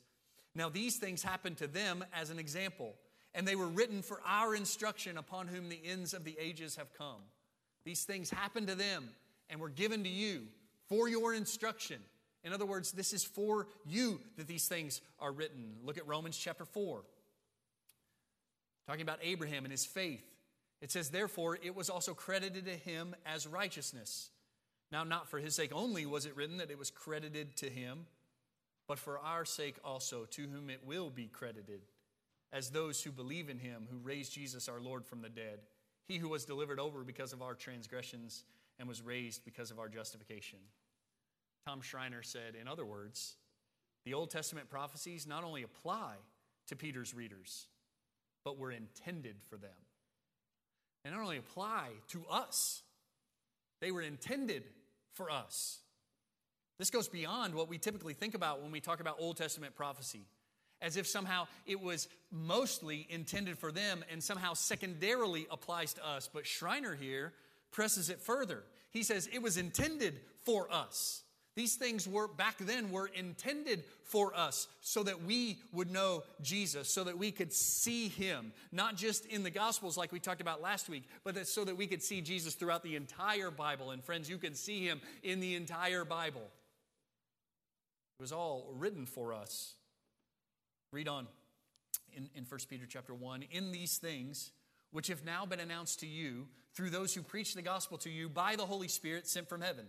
[0.53, 2.95] Now, these things happened to them as an example,
[3.33, 6.93] and they were written for our instruction upon whom the ends of the ages have
[6.97, 7.21] come.
[7.85, 9.09] These things happened to them
[9.49, 10.43] and were given to you
[10.87, 11.99] for your instruction.
[12.43, 15.75] In other words, this is for you that these things are written.
[15.83, 17.01] Look at Romans chapter 4.
[18.87, 20.23] Talking about Abraham and his faith.
[20.81, 24.29] It says, Therefore, it was also credited to him as righteousness.
[24.91, 28.05] Now, not for his sake only was it written that it was credited to him,
[28.87, 31.81] but for our sake also, to whom it will be credited,
[32.51, 35.59] as those who believe in him, who raised Jesus our Lord from the dead
[36.09, 38.43] he who was delivered over because of our transgressions
[38.79, 40.57] and was raised because of our justification.
[41.67, 43.35] Tom Schreiner said, in other words,
[44.05, 46.15] the Old Testament prophecies not only apply
[46.67, 47.67] to Peter's readers,
[48.43, 49.69] but were intended for them.
[51.05, 52.81] And not only apply to us,
[53.79, 54.63] they were intended
[55.13, 55.77] for us.
[56.79, 60.25] This goes beyond what we typically think about when we talk about Old Testament prophecy
[60.81, 66.29] as if somehow it was mostly intended for them and somehow secondarily applies to us.
[66.31, 67.33] But Schreiner here
[67.71, 68.63] presses it further.
[68.91, 71.23] He says it was intended for us.
[71.55, 76.89] These things were back then were intended for us so that we would know Jesus,
[76.89, 80.61] so that we could see him, not just in the gospels like we talked about
[80.61, 83.91] last week, but that so that we could see Jesus throughout the entire Bible.
[83.91, 86.47] And friends, you can see him in the entire Bible.
[88.19, 89.73] It was all written for us.
[90.91, 91.27] Read on
[92.15, 93.43] in, in 1 Peter chapter 1.
[93.51, 94.51] In these things,
[94.91, 98.29] which have now been announced to you through those who preach the gospel to you
[98.29, 99.85] by the Holy Spirit sent from heaven.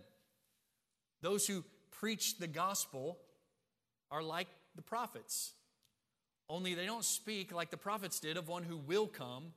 [1.21, 3.17] Those who preach the gospel
[4.11, 5.53] are like the prophets,
[6.49, 9.53] only they don't speak like the prophets did of one who will come.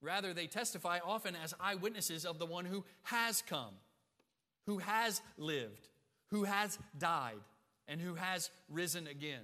[0.00, 3.74] Rather, they testify often as eyewitnesses of the one who has come,
[4.66, 5.88] who has lived,
[6.28, 7.40] who has died,
[7.88, 9.42] and who has risen again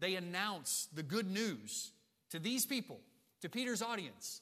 [0.00, 1.92] they announce the good news
[2.30, 2.98] to these people,
[3.42, 4.40] to Peter's audience.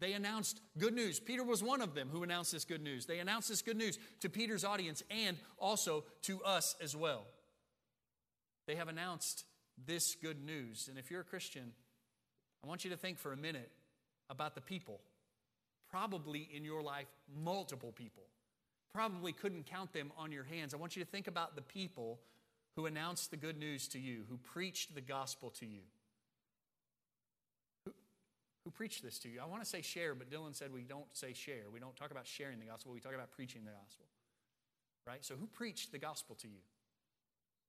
[0.00, 1.18] They announced good news.
[1.18, 3.06] Peter was one of them who announced this good news.
[3.06, 7.24] They announced this good news to Peter's audience and also to us as well.
[8.66, 9.44] They have announced
[9.86, 10.88] this good news.
[10.88, 11.72] And if you're a Christian,
[12.62, 13.70] I want you to think for a minute
[14.30, 15.00] about the people.
[15.90, 17.08] Probably in your life,
[17.42, 18.24] multiple people.
[18.92, 20.74] Probably couldn't count them on your hands.
[20.74, 22.20] I want you to think about the people
[22.78, 25.80] who announced the good news to you, who preached the gospel to you.
[27.84, 27.92] Who,
[28.64, 29.40] who preached this to you?
[29.42, 31.64] I want to say share, but Dylan said we don't say share.
[31.72, 34.06] We don't talk about sharing the gospel, we talk about preaching the gospel.
[35.04, 35.24] Right?
[35.24, 36.60] So, who preached the gospel to you?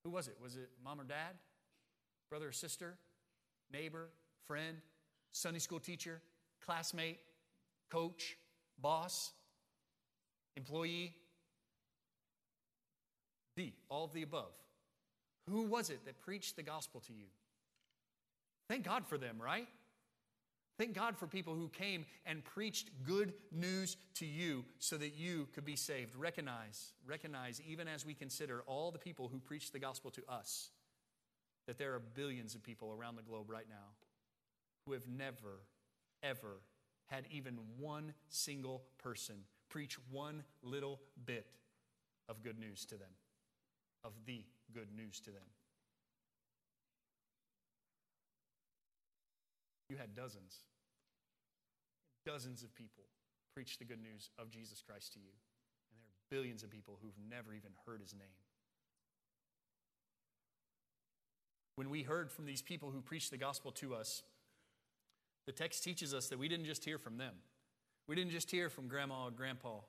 [0.03, 0.37] Who was it?
[0.39, 1.37] Was it mom or dad?
[2.29, 2.95] Brother or sister?
[3.73, 4.09] Neighbor?
[4.45, 4.77] Friend?
[5.31, 6.21] Sunday school teacher?
[6.63, 7.17] Classmate?
[7.89, 8.37] Coach?
[8.79, 9.31] Boss?
[10.55, 11.15] Employee?
[13.55, 14.51] D, all of the above.
[15.49, 17.25] Who was it that preached the gospel to you?
[18.67, 19.67] Thank God for them, right?
[20.77, 25.49] Thank God for people who came and preached good news to you so that you
[25.53, 26.15] could be saved.
[26.15, 30.69] Recognize, recognize, even as we consider all the people who preached the gospel to us,
[31.67, 33.95] that there are billions of people around the globe right now
[34.85, 35.65] who have never,
[36.23, 36.61] ever
[37.07, 39.35] had even one single person
[39.69, 41.47] preach one little bit
[42.29, 43.11] of good news to them,
[44.03, 45.49] of the good news to them.
[49.89, 50.59] You had dozens,
[52.25, 53.05] dozens of people
[53.55, 55.31] preach the good news of Jesus Christ to you.
[55.91, 58.37] And there are billions of people who've never even heard his name.
[61.75, 64.21] When we heard from these people who preached the gospel to us,
[65.45, 67.33] the text teaches us that we didn't just hear from them.
[68.07, 69.79] We didn't just hear from grandma or grandpa.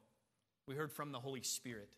[0.67, 1.91] We heard from the Holy Spirit.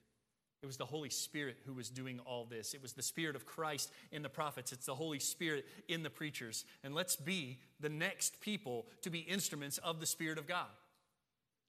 [0.63, 2.73] It was the Holy Spirit who was doing all this.
[2.73, 4.73] It was the Spirit of Christ in the prophets.
[4.73, 6.65] It's the Holy Spirit in the preachers.
[6.85, 10.69] And let's be the next people to be instruments of the Spirit of God.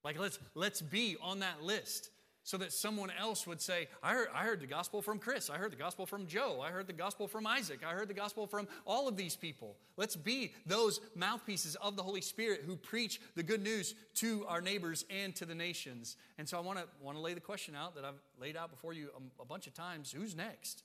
[0.04, 2.12] Like let's let's be on that list
[2.44, 5.50] so that someone else would say, I heard, I heard the gospel from Chris.
[5.50, 6.62] I heard the gospel from Joe.
[6.62, 7.80] I heard the gospel from Isaac.
[7.86, 9.78] I heard the gospel from all of these people.
[9.96, 14.60] Let's be those mouthpieces of the Holy Spirit who preach the good news to our
[14.60, 16.18] neighbors and to the nations.
[16.38, 18.72] And so I want to, want to lay the question out that I've laid out
[18.72, 20.84] before you a, a bunch of times who's next?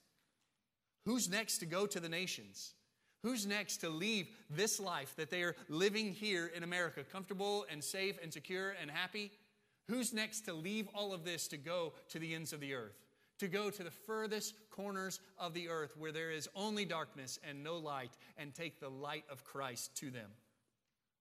[1.07, 2.75] Who's next to go to the nations?
[3.25, 7.83] Who's next to leave this life that they are living here in America, comfortable and
[7.83, 9.33] safe and secure and happy?
[9.89, 13.07] Who's next to leave all of this to go to the ends of the earth?
[13.39, 17.65] To go to the furthest corners of the earth where there is only darkness and
[17.65, 20.31] no light and take the light of Christ to them.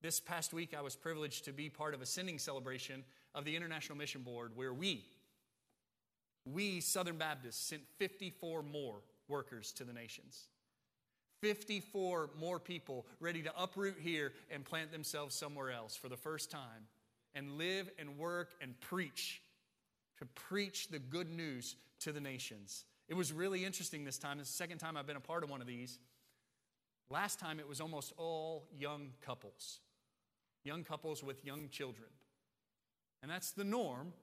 [0.02, 3.04] This past week, I was privileged to be part of a sending celebration
[3.34, 5.06] of the International Mission Board where we,
[6.46, 10.48] we Southern Baptists, sent 54 more workers to the nations.
[11.42, 16.52] 54 more people ready to uproot here and plant themselves somewhere else for the first
[16.52, 16.88] time
[17.36, 19.42] and live and work and preach,
[20.20, 22.86] to preach the good news to the nations.
[23.08, 24.40] It was really interesting this time.
[24.40, 26.00] It's the second time I've been a part of one of these.
[27.10, 29.80] Last time it was almost all young couples,
[30.64, 32.10] young couples with young children.
[33.22, 34.14] And that's the norm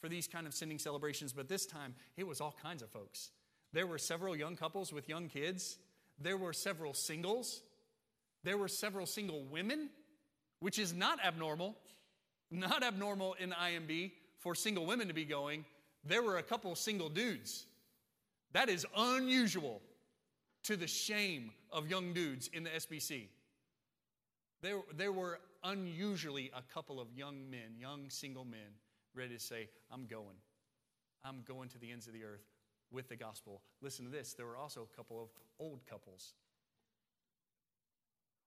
[0.00, 3.30] for these kind of sending celebrations, but this time it was all kinds of folks.
[3.72, 5.78] There were several young couples with young kids,
[6.20, 7.62] there were several singles,
[8.44, 9.88] there were several single women,
[10.60, 11.74] which is not abnormal
[12.54, 15.64] not abnormal in IMB for single women to be going.
[16.04, 17.66] There were a couple single dudes.
[18.52, 19.80] That is unusual
[20.64, 23.26] to the shame of young dudes in the SBC.
[24.62, 28.78] There, there were unusually a couple of young men, young single men,
[29.14, 30.36] ready to say, I'm going.
[31.24, 32.44] I'm going to the ends of the earth
[32.90, 33.60] with the gospel.
[33.82, 36.34] Listen to this there were also a couple of old couples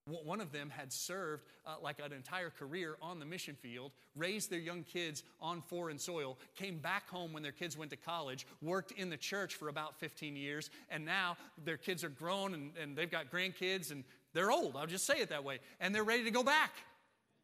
[0.08, 4.50] one of them had served uh, like an entire career on the mission field, raised
[4.50, 8.48] their young kids on foreign soil, came back home when their kids went to college,
[8.62, 12.72] worked in the church for about 15 years, and now their kids are grown and,
[12.82, 14.76] and they've got grandkids and they're old.
[14.78, 15.60] I'll just say it that way.
[15.80, 16.72] And they're ready to go back.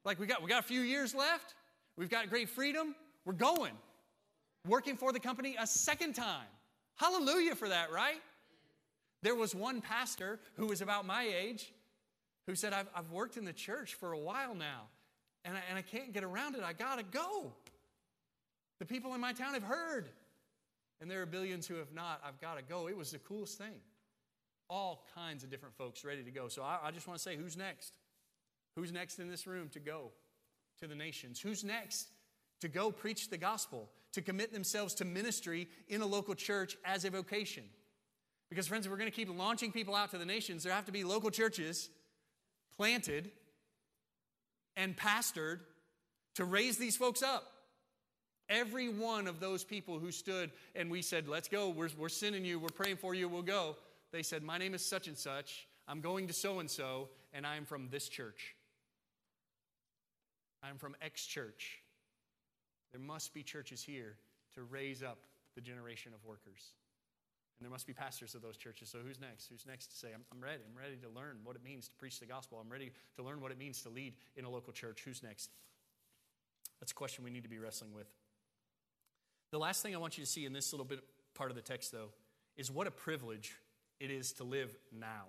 [0.05, 1.55] Like we got, we got a few years left.
[1.97, 2.95] We've got great freedom.
[3.25, 3.73] We're going.
[4.67, 6.47] Working for the company a second time.
[6.95, 8.21] Hallelujah for that, right?
[9.21, 11.73] There was one pastor who was about my age
[12.47, 14.87] who said, I've, I've worked in the church for a while now,
[15.45, 16.63] and I, and I can't get around it.
[16.63, 17.53] I got to go.
[18.79, 20.09] The people in my town have heard,
[20.99, 22.21] and there are billions who have not.
[22.25, 22.87] I've got to go.
[22.87, 23.75] It was the coolest thing.
[24.69, 26.47] All kinds of different folks ready to go.
[26.47, 27.93] So I, I just want to say, who's next?
[28.75, 30.11] Who's next in this room to go
[30.79, 31.39] to the nations?
[31.39, 32.07] Who's next
[32.61, 37.05] to go preach the gospel, to commit themselves to ministry in a local church as
[37.05, 37.63] a vocation?
[38.49, 40.85] Because, friends, if we're going to keep launching people out to the nations, there have
[40.85, 41.89] to be local churches
[42.77, 43.31] planted
[44.75, 45.59] and pastored
[46.35, 47.51] to raise these folks up.
[48.49, 52.43] Every one of those people who stood and we said, Let's go, we're, we're sending
[52.43, 53.77] you, we're praying for you, we'll go.
[54.11, 57.47] They said, My name is such and such, I'm going to so and so, and
[57.47, 58.55] I'm from this church.
[60.61, 61.79] I'm from X church.
[62.91, 64.17] There must be churches here
[64.55, 65.17] to raise up
[65.55, 66.73] the generation of workers.
[67.59, 68.89] And there must be pastors of those churches.
[68.89, 69.47] So who's next?
[69.47, 70.63] Who's next to say, I'm, I'm ready.
[70.67, 72.59] I'm ready to learn what it means to preach the gospel.
[72.61, 75.01] I'm ready to learn what it means to lead in a local church.
[75.05, 75.49] Who's next?
[76.79, 78.07] That's a question we need to be wrestling with.
[79.51, 80.99] The last thing I want you to see in this little bit
[81.35, 82.09] part of the text, though,
[82.57, 83.55] is what a privilege
[83.99, 85.25] it is to live now.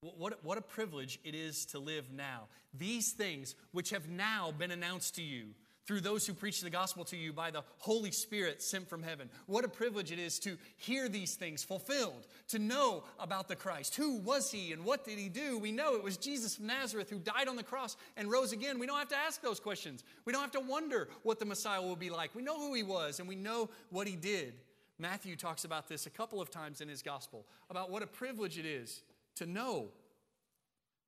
[0.00, 2.48] What, what a privilege it is to live now.
[2.72, 5.48] These things which have now been announced to you
[5.86, 9.28] through those who preach the gospel to you by the Holy Spirit sent from heaven.
[9.46, 13.94] What a privilege it is to hear these things fulfilled, to know about the Christ.
[13.96, 15.58] Who was he and what did he do?
[15.58, 18.78] We know it was Jesus of Nazareth who died on the cross and rose again.
[18.78, 20.04] We don't have to ask those questions.
[20.24, 22.34] We don't have to wonder what the Messiah will be like.
[22.34, 24.54] We know who he was and we know what he did.
[24.98, 28.58] Matthew talks about this a couple of times in his gospel about what a privilege
[28.58, 29.02] it is
[29.36, 29.88] to know,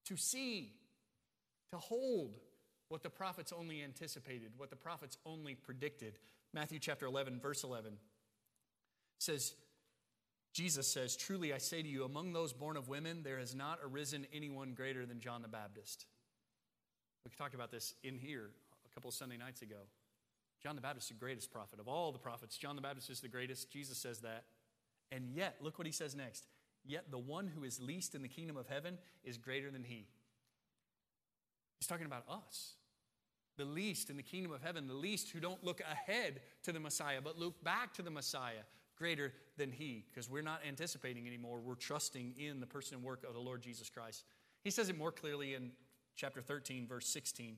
[0.05, 0.73] to see,
[1.71, 2.41] to hold
[2.89, 6.19] what the prophets only anticipated, what the prophets only predicted.
[6.53, 7.95] Matthew chapter 11, verse 11
[9.19, 9.55] says,
[10.53, 13.79] Jesus says, Truly I say to you, among those born of women, there has not
[13.85, 16.07] arisen anyone greater than John the Baptist.
[17.25, 18.51] We talked about this in here
[18.85, 19.77] a couple of Sunday nights ago.
[20.63, 21.81] John the Baptist is the greatest prophet.
[21.81, 23.71] Of all the prophets, John the Baptist is the greatest.
[23.71, 24.45] Jesus says that.
[25.13, 26.47] And yet, look what he says next.
[26.85, 30.07] Yet the one who is least in the kingdom of heaven is greater than he.
[31.79, 32.75] He's talking about us.
[33.57, 36.81] The least in the kingdom of heaven, the least who don't look ahead to the
[36.81, 38.65] Messiah, but look back to the Messiah,
[38.97, 41.61] greater than he, because we're not anticipating anymore.
[41.61, 44.25] We're trusting in the person and work of the Lord Jesus Christ.
[44.63, 45.71] He says it more clearly in
[46.17, 47.57] chapter 13, verse 16,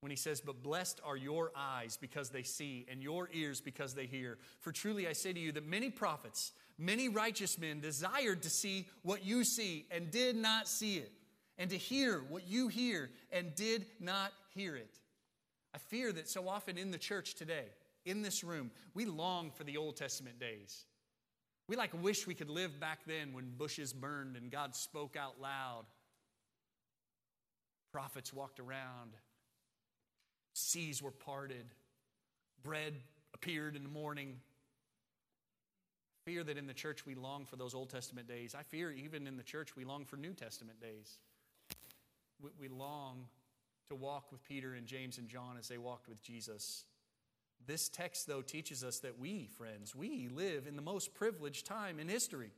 [0.00, 3.94] when he says, But blessed are your eyes because they see, and your ears because
[3.94, 4.38] they hear.
[4.60, 8.86] For truly I say to you that many prophets, many righteous men desired to see
[9.02, 11.12] what you see and did not see it
[11.58, 14.98] and to hear what you hear and did not hear it.
[15.74, 17.66] I fear that so often in the church today,
[18.04, 20.84] in this room, we long for the Old Testament days.
[21.68, 25.40] We like wish we could live back then when bushes burned and God spoke out
[25.40, 25.84] loud.
[27.92, 29.12] Prophets walked around,
[30.52, 31.64] seas were parted,
[32.62, 32.94] bread
[33.32, 34.36] appeared in the morning.
[36.18, 38.54] I fear that in the church we long for those Old Testament days.
[38.54, 41.18] I fear even in the church we long for New Testament days
[42.42, 43.26] we, we long
[43.88, 46.84] to walk with Peter and James and John as they walked with Jesus.
[47.66, 51.98] This text, though, teaches us that we, friends, we live in the most privileged time
[51.98, 52.50] in history.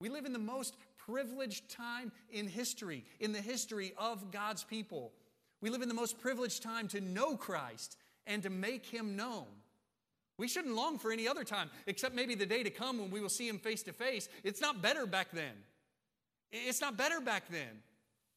[0.00, 5.12] We live in the most privileged time in history, in the history of God's people.
[5.60, 7.96] We live in the most privileged time to know Christ
[8.26, 9.46] and to make him known.
[10.38, 13.20] We shouldn't long for any other time, except maybe the day to come when we
[13.20, 14.28] will see him face to face.
[14.42, 15.52] It's not better back then.
[16.50, 17.82] It's not better back then.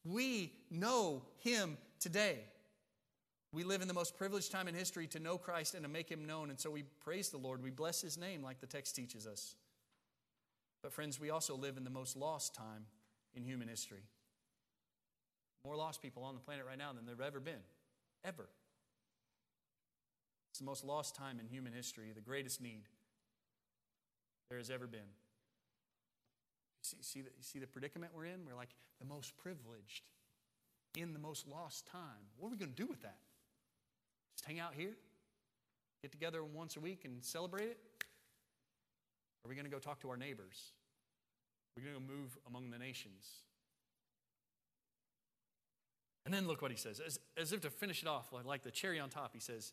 [0.04, 2.38] We know him today.
[3.52, 6.10] We live in the most privileged time in history to know Christ and to make
[6.10, 6.50] him known.
[6.50, 7.62] And so we praise the Lord.
[7.62, 9.54] We bless his name like the text teaches us.
[10.82, 12.86] But, friends, we also live in the most lost time
[13.34, 14.02] in human history.
[15.64, 17.62] More lost people on the planet right now than there have ever been.
[18.24, 18.48] Ever.
[20.50, 22.82] It's the most lost time in human history, the greatest need
[24.50, 25.08] there has ever been.
[26.84, 28.44] See, see, the, see the predicament we're in?
[28.46, 30.04] We're like the most privileged
[30.96, 32.28] in the most lost time.
[32.38, 33.16] What are we going to do with that?
[34.36, 34.92] Just hang out here?
[36.02, 37.78] Get together once a week and celebrate it?
[39.44, 40.72] Are we going to go talk to our neighbors?
[41.76, 43.28] Are We're going to move among the nations.
[46.26, 47.00] And then look what he says.
[47.00, 49.72] As, as if to finish it off, like the cherry on top, he says,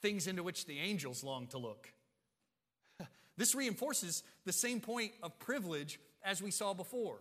[0.00, 1.88] things into which the angels long to look.
[3.36, 7.20] this reinforces the same point of privilege as we saw before.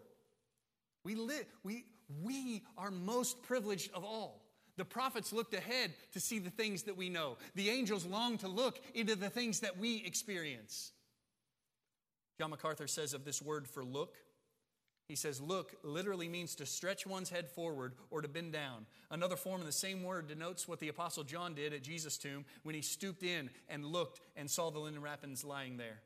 [1.05, 1.15] We,
[1.63, 1.85] we,
[2.23, 4.41] we are most privileged of all.
[4.77, 7.37] The prophets looked ahead to see the things that we know.
[7.53, 10.91] The angels long to look into the things that we experience.
[12.37, 14.15] John MacArthur says of this word for look,
[15.07, 18.87] he says, look literally means to stretch one's head forward or to bend down.
[19.11, 22.43] Another form of the same word denotes what the Apostle John did at Jesus' tomb
[22.63, 26.01] when he stooped in and looked and saw the linen wrappings lying there.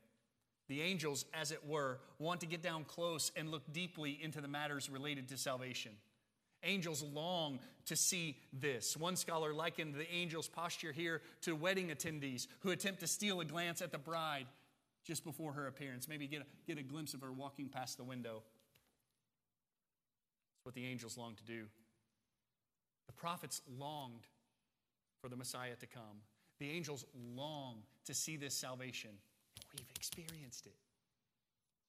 [0.70, 4.46] The angels, as it were, want to get down close and look deeply into the
[4.46, 5.90] matters related to salvation.
[6.62, 8.96] Angels long to see this.
[8.96, 13.44] One scholar likened the angel's posture here to wedding attendees who attempt to steal a
[13.44, 14.46] glance at the bride
[15.04, 18.04] just before her appearance, maybe get a, get a glimpse of her walking past the
[18.04, 18.44] window.
[20.54, 21.64] That's what the angels long to do.
[23.08, 24.28] The prophets longed
[25.20, 26.22] for the Messiah to come.
[26.60, 27.04] The angels
[27.34, 29.10] long to see this salvation.
[29.74, 30.74] We've experienced it.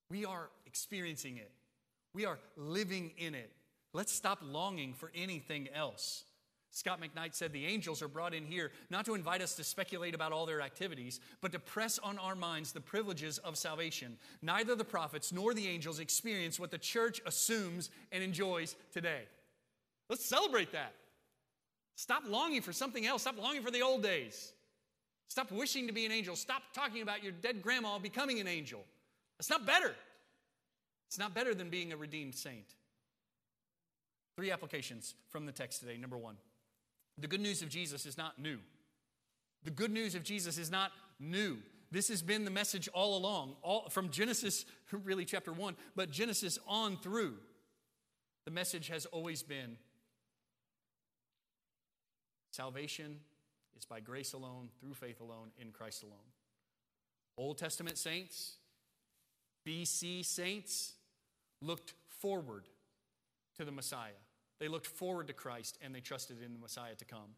[0.09, 1.51] We are experiencing it.
[2.13, 3.51] We are living in it.
[3.93, 6.23] Let's stop longing for anything else.
[6.73, 10.15] Scot McKnight said the angels are brought in here not to invite us to speculate
[10.15, 14.17] about all their activities, but to press on our minds the privileges of salvation.
[14.41, 19.23] Neither the prophets nor the angels experience what the church assumes and enjoys today.
[20.09, 20.93] Let's celebrate that.
[21.95, 23.23] Stop longing for something else.
[23.23, 24.53] Stop longing for the old days.
[25.31, 26.35] Stop wishing to be an angel.
[26.35, 28.83] Stop talking about your dead grandma becoming an angel.
[29.39, 29.95] It's not better.
[31.07, 32.75] It's not better than being a redeemed saint.
[34.35, 35.95] Three applications from the text today.
[35.95, 36.35] Number one,
[37.17, 38.57] The good news of Jesus is not new.
[39.63, 41.59] The good news of Jesus is not new.
[41.91, 46.59] This has been the message all along, all from Genesis, really chapter 1, but Genesis
[46.67, 47.35] on through.
[48.43, 49.77] The message has always been
[52.51, 53.21] salvation
[53.77, 56.19] is by grace alone, through faith alone, in Christ alone.
[57.37, 58.57] Old Testament saints,
[59.67, 60.93] BC saints
[61.61, 62.65] looked forward
[63.57, 64.19] to the Messiah.
[64.59, 67.35] They looked forward to Christ and they trusted in the Messiah to come.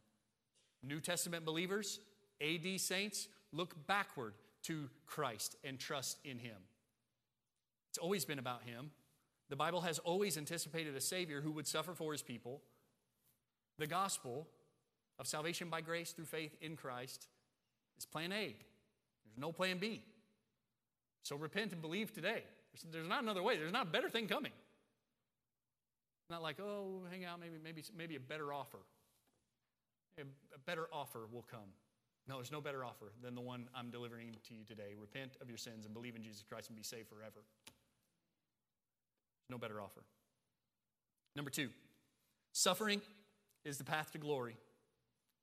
[0.81, 1.99] New Testament believers,
[2.41, 6.57] AD saints, look backward to Christ and trust in Him.
[7.89, 8.91] It's always been about Him.
[9.49, 12.61] The Bible has always anticipated a Savior who would suffer for His people.
[13.77, 14.47] The gospel
[15.19, 17.27] of salvation by grace through faith in Christ
[17.97, 18.55] is plan A.
[19.25, 20.03] There's no plan B.
[21.23, 22.43] So repent and believe today.
[22.73, 23.57] There's, there's not another way.
[23.57, 24.51] There's not a better thing coming.
[26.29, 28.79] Not like, oh, hang out, maybe, maybe, maybe a better offer.
[30.19, 30.23] A,
[30.65, 31.69] better offer will come.
[32.27, 34.95] No, there's no better offer than the one I'm delivering to you today.
[34.99, 37.43] Repent of your sins and believe in Jesus Christ and be saved forever.
[39.49, 40.01] no better offer.
[41.35, 41.69] Number two,
[42.53, 43.01] suffering
[43.65, 44.55] is the path to glory.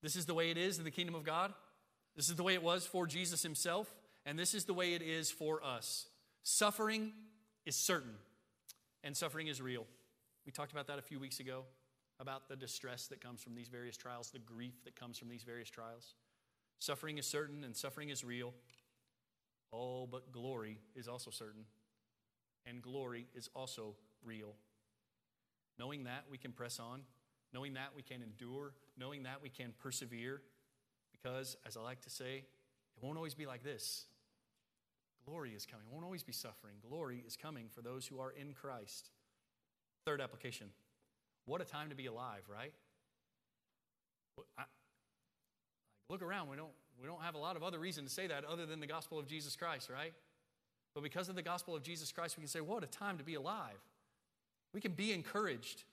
[0.03, 1.53] This is the way it is in the kingdom of God.
[2.17, 3.95] This is the way it was for Jesus himself,
[4.27, 6.07] and this is the way it is for us.
[6.43, 7.13] Suffering
[7.67, 8.15] is certain,
[9.05, 9.87] and suffering is real.
[10.47, 11.65] We talked about that a few weeks ago
[12.19, 15.43] about the distress that comes from these various trials, the grief that comes from these
[15.43, 16.15] various trials.
[16.79, 18.53] Suffering is certain, and suffering is real.
[19.73, 21.65] Oh, but glory is also certain,
[22.67, 23.95] and glory is also
[24.25, 24.55] real.
[25.79, 27.03] Knowing that, we can press on
[27.53, 28.73] Knowing that, we can endure.
[28.99, 30.41] Knowing that, we can persevere.
[31.13, 32.45] Because, as I like to say,
[32.97, 34.05] it won't always be like this.
[35.27, 35.87] Glory is coming.
[35.89, 36.75] It won't always be suffering.
[36.89, 39.11] Glory is coming for those who are in Christ.
[40.05, 40.69] Third application.
[41.45, 42.73] What a time to be alive, right?
[44.59, 44.63] I,
[46.09, 46.49] look around.
[46.49, 48.81] We don't, we don't have a lot of other reason to say that other than
[48.81, 50.13] the gospel of Jesus Christ, right?
[50.95, 53.25] But because of the gospel of Jesus Christ, we can say, what a time to
[53.25, 53.79] be alive.
[54.73, 55.85] We can be encouraged.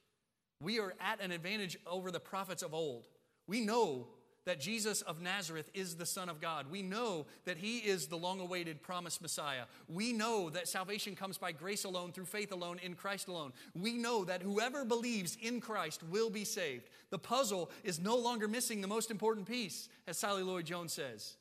[0.61, 3.07] We are at an advantage over the prophets of old.
[3.47, 4.07] We know
[4.47, 6.71] that Jesus of Nazareth is the Son of God.
[6.71, 9.63] We know that He is the long awaited promised Messiah.
[9.89, 13.51] We know that salvation comes by grace alone, through faith alone, in Christ alone.
[13.75, 16.89] We know that whoever believes in Christ will be saved.
[17.09, 21.35] The puzzle is no longer missing the most important piece, as Sally Lloyd Jones says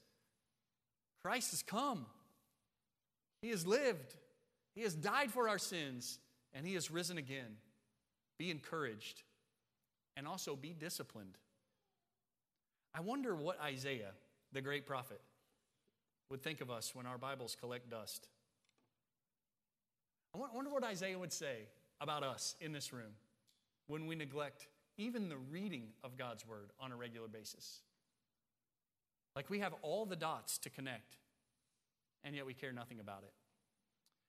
[1.23, 2.07] Christ has come,
[3.41, 4.17] He has lived,
[4.75, 6.19] He has died for our sins,
[6.53, 7.57] and He has risen again
[8.39, 9.23] be encouraged,
[10.17, 11.39] and also be disciplined.
[12.95, 14.13] I wonder what Isaiah,
[14.53, 15.21] the great prophet,
[16.31, 18.29] would think of us when our Bibles collect dust.
[20.35, 21.69] I wonder what Isaiah would say
[22.01, 23.13] about us in this room
[23.87, 24.69] when we neglect
[24.99, 27.81] even the reading of God's word on a regular basis.
[29.35, 31.17] Like we have all the dots to connect,
[32.25, 33.33] and yet we care nothing about it.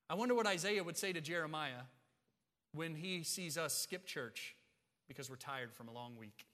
[0.10, 1.84] I wonder what Isaiah would say to Jeremiah
[2.78, 4.56] when he sees us skip church
[5.08, 6.46] because we're tired from a long week.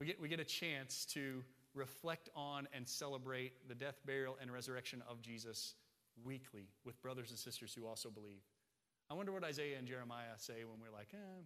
[0.00, 1.42] We get, we get a chance to
[1.74, 5.74] reflect on and celebrate the death, burial, and resurrection of Jesus
[6.24, 8.42] weekly with brothers and sisters who also believe.
[9.10, 11.42] I wonder what Isaiah and Jeremiah say when we're like, eh,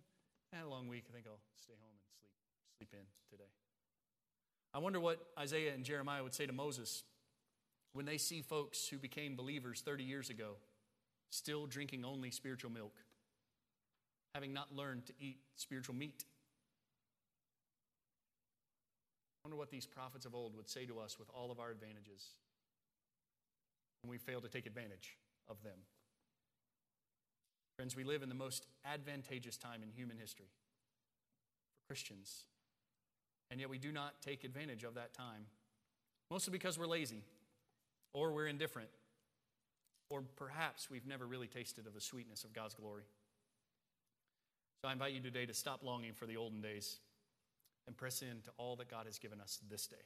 [0.52, 1.04] I had a long week.
[1.08, 2.32] I think I'll stay home and sleep,
[2.78, 3.50] sleep in today.
[4.74, 7.02] I wonder what Isaiah and Jeremiah would say to Moses
[7.92, 10.56] when they see folks who became believers 30 years ago
[11.30, 12.94] still drinking only spiritual milk,
[14.34, 16.24] having not learned to eat spiritual meat.
[19.42, 21.70] I wonder what these prophets of old would say to us with all of our
[21.70, 22.34] advantages
[24.02, 25.16] when we fail to take advantage
[25.48, 25.78] of them.
[27.76, 30.50] Friends, we live in the most advantageous time in human history
[31.72, 32.44] for Christians,
[33.50, 35.46] and yet we do not take advantage of that time,
[36.30, 37.24] mostly because we're lazy
[38.12, 38.90] or we're indifferent
[40.10, 43.04] or perhaps we've never really tasted of the sweetness of God's glory.
[44.82, 46.98] So I invite you today to stop longing for the olden days
[47.86, 49.96] and press into all that God has given us this day.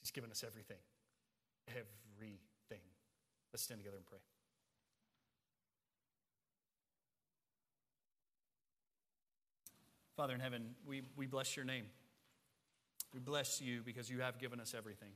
[0.00, 0.78] He's given us everything.
[1.68, 2.84] Everything.
[3.52, 4.18] Let's stand together and pray.
[10.16, 11.86] Father in heaven, we, we bless your name.
[13.14, 15.10] We bless you because you have given us everything.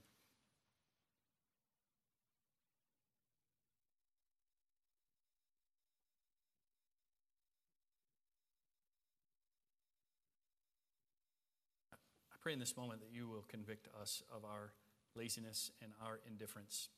[12.45, 14.75] Pray in this moment that you will convict us of our
[15.17, 16.91] laziness and our indifference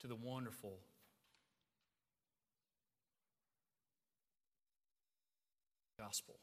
[0.00, 0.80] to the wonderful
[5.96, 6.40] gospel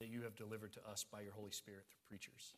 [0.00, 2.54] that you have delivered to us by your Holy Spirit through preachers.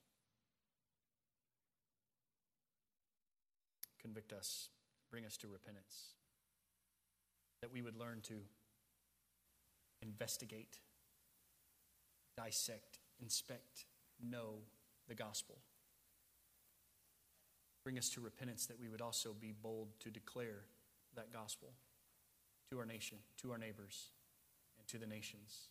[4.01, 4.71] Convict us,
[5.11, 6.15] bring us to repentance,
[7.61, 8.37] that we would learn to
[10.01, 10.79] investigate,
[12.45, 13.87] dissect, inspect,
[14.23, 14.55] know
[15.09, 15.59] the gospel.
[17.85, 20.65] Bring us to repentance that we would also be bold to declare
[21.17, 21.71] that gospel
[22.71, 24.11] to our nation, to our neighbors,
[24.79, 25.69] and to the nations.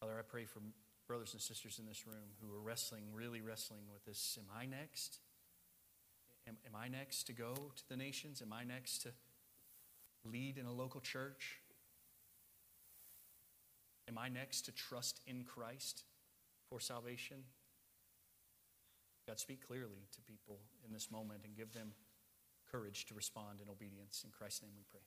[0.00, 0.60] Father, I pray for
[1.08, 4.38] brothers and sisters in this room who are wrestling, really wrestling with this.
[4.38, 5.18] Am I next?
[6.48, 8.42] Am, am I next to go to the nations?
[8.42, 9.08] Am I next to
[10.24, 11.61] lead in a local church?
[14.08, 16.04] Am I next to trust in Christ
[16.68, 17.44] for salvation?
[19.26, 21.92] God, speak clearly to people in this moment and give them
[22.70, 24.22] courage to respond in obedience.
[24.24, 25.02] In Christ's name we pray.